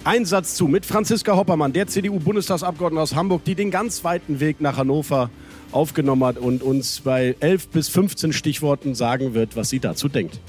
Ein 0.05 0.25
Satz 0.25 0.55
zu 0.55 0.67
mit 0.67 0.86
Franziska 0.86 1.36
Hoppermann, 1.36 1.72
der 1.72 1.88
CDU-Bundestagsabgeordnete 1.88 3.01
aus 3.01 3.15
Hamburg, 3.15 3.45
die 3.45 3.55
den 3.55 3.72
ganz 3.72 4.03
weiten 4.03 4.41
Weg 4.41 4.60
nach 4.60 4.75
Hannover 4.75 5.29
aufgenommen 5.73 6.23
hat 6.23 6.37
und 6.37 6.63
uns 6.63 7.01
bei 7.01 7.35
11 7.39 7.69
bis 7.69 7.89
15 7.89 8.33
Stichworten 8.33 8.95
sagen 8.95 9.33
wird, 9.33 9.55
was 9.55 9.69
sie 9.69 9.79
dazu 9.79 10.07
denkt. 10.07 10.39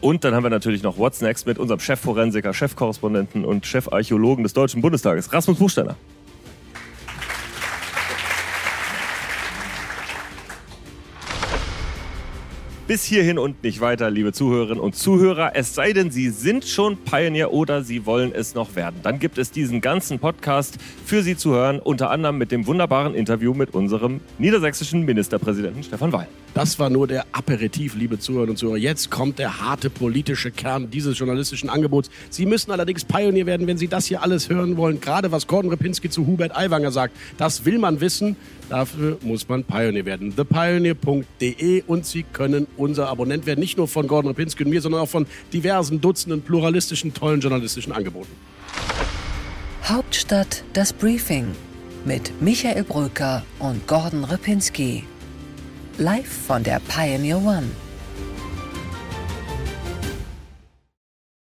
Und 0.00 0.24
dann 0.24 0.34
haben 0.34 0.42
wir 0.42 0.50
natürlich 0.50 0.82
noch 0.82 0.98
What's 0.98 1.20
Next 1.20 1.46
mit 1.46 1.58
unserem 1.58 1.80
Chefforensiker, 1.80 2.52
Chefkorrespondenten 2.52 3.44
und 3.44 3.66
Chefarchäologen 3.66 4.42
des 4.42 4.52
Deutschen 4.52 4.82
Bundestages, 4.82 5.32
Rasmus 5.32 5.58
Buchsteiner. 5.58 5.96
Bis 12.86 13.02
hierhin 13.02 13.36
und 13.36 13.64
nicht 13.64 13.80
weiter, 13.80 14.10
liebe 14.10 14.32
Zuhörerinnen 14.32 14.78
und 14.78 14.94
Zuhörer. 14.94 15.56
Es 15.56 15.74
sei 15.74 15.92
denn, 15.92 16.12
Sie 16.12 16.30
sind 16.30 16.64
schon 16.64 16.96
Pioneer 16.96 17.52
oder 17.52 17.82
Sie 17.82 18.06
wollen 18.06 18.30
es 18.32 18.54
noch 18.54 18.76
werden. 18.76 19.00
Dann 19.02 19.18
gibt 19.18 19.38
es 19.38 19.50
diesen 19.50 19.80
ganzen 19.80 20.20
Podcast 20.20 20.76
für 21.04 21.24
Sie 21.24 21.36
zu 21.36 21.50
hören, 21.50 21.80
unter 21.80 22.10
anderem 22.10 22.38
mit 22.38 22.52
dem 22.52 22.64
wunderbaren 22.68 23.16
Interview 23.16 23.54
mit 23.54 23.74
unserem 23.74 24.20
niedersächsischen 24.38 25.04
Ministerpräsidenten 25.04 25.82
Stefan 25.82 26.12
Weil. 26.12 26.28
Das 26.54 26.78
war 26.78 26.88
nur 26.88 27.08
der 27.08 27.26
Aperitif, 27.32 27.96
liebe 27.96 28.20
Zuhörerinnen 28.20 28.52
und 28.52 28.56
Zuhörer. 28.56 28.76
Jetzt 28.76 29.10
kommt 29.10 29.40
der 29.40 29.60
harte 29.60 29.90
politische 29.90 30.52
Kern 30.52 30.88
dieses 30.88 31.18
journalistischen 31.18 31.68
Angebots. 31.68 32.08
Sie 32.30 32.46
müssen 32.46 32.70
allerdings 32.70 33.04
Pionier 33.04 33.46
werden, 33.46 33.66
wenn 33.66 33.78
Sie 33.78 33.88
das 33.88 34.06
hier 34.06 34.22
alles 34.22 34.48
hören 34.48 34.76
wollen. 34.76 35.00
Gerade 35.00 35.32
was 35.32 35.48
Gordon 35.48 35.70
Repinski 35.70 36.08
zu 36.08 36.24
Hubert 36.26 36.56
Aiwanger 36.56 36.92
sagt, 36.92 37.16
das 37.36 37.64
will 37.64 37.78
man 37.78 38.00
wissen. 38.00 38.36
Dafür 38.68 39.18
muss 39.22 39.48
man 39.48 39.64
Pionier 39.64 40.04
werden. 40.04 40.34
thepioneer.de 40.34 41.84
und 41.86 42.04
Sie 42.04 42.24
können 42.24 42.66
unser 42.76 43.08
Abonnent 43.08 43.46
werden. 43.46 43.60
Nicht 43.60 43.76
nur 43.76 43.86
von 43.86 44.08
Gordon 44.08 44.30
Repinski 44.30 44.64
und 44.64 44.70
mir, 44.70 44.80
sondern 44.80 45.02
auch 45.02 45.08
von 45.08 45.26
diversen 45.52 46.00
Dutzenden 46.00 46.42
pluralistischen, 46.42 47.14
tollen 47.14 47.40
journalistischen 47.40 47.92
Angeboten. 47.92 48.32
Hauptstadt 49.84 50.64
das 50.72 50.92
Briefing 50.92 51.46
mit 52.04 52.32
Michael 52.42 52.82
Brücker 52.82 53.44
und 53.60 53.86
Gordon 53.86 54.24
Ripinski. 54.24 55.04
Live 55.98 56.26
von 56.46 56.62
der 56.64 56.80
Pioneer 56.80 57.38
One. 57.38 57.68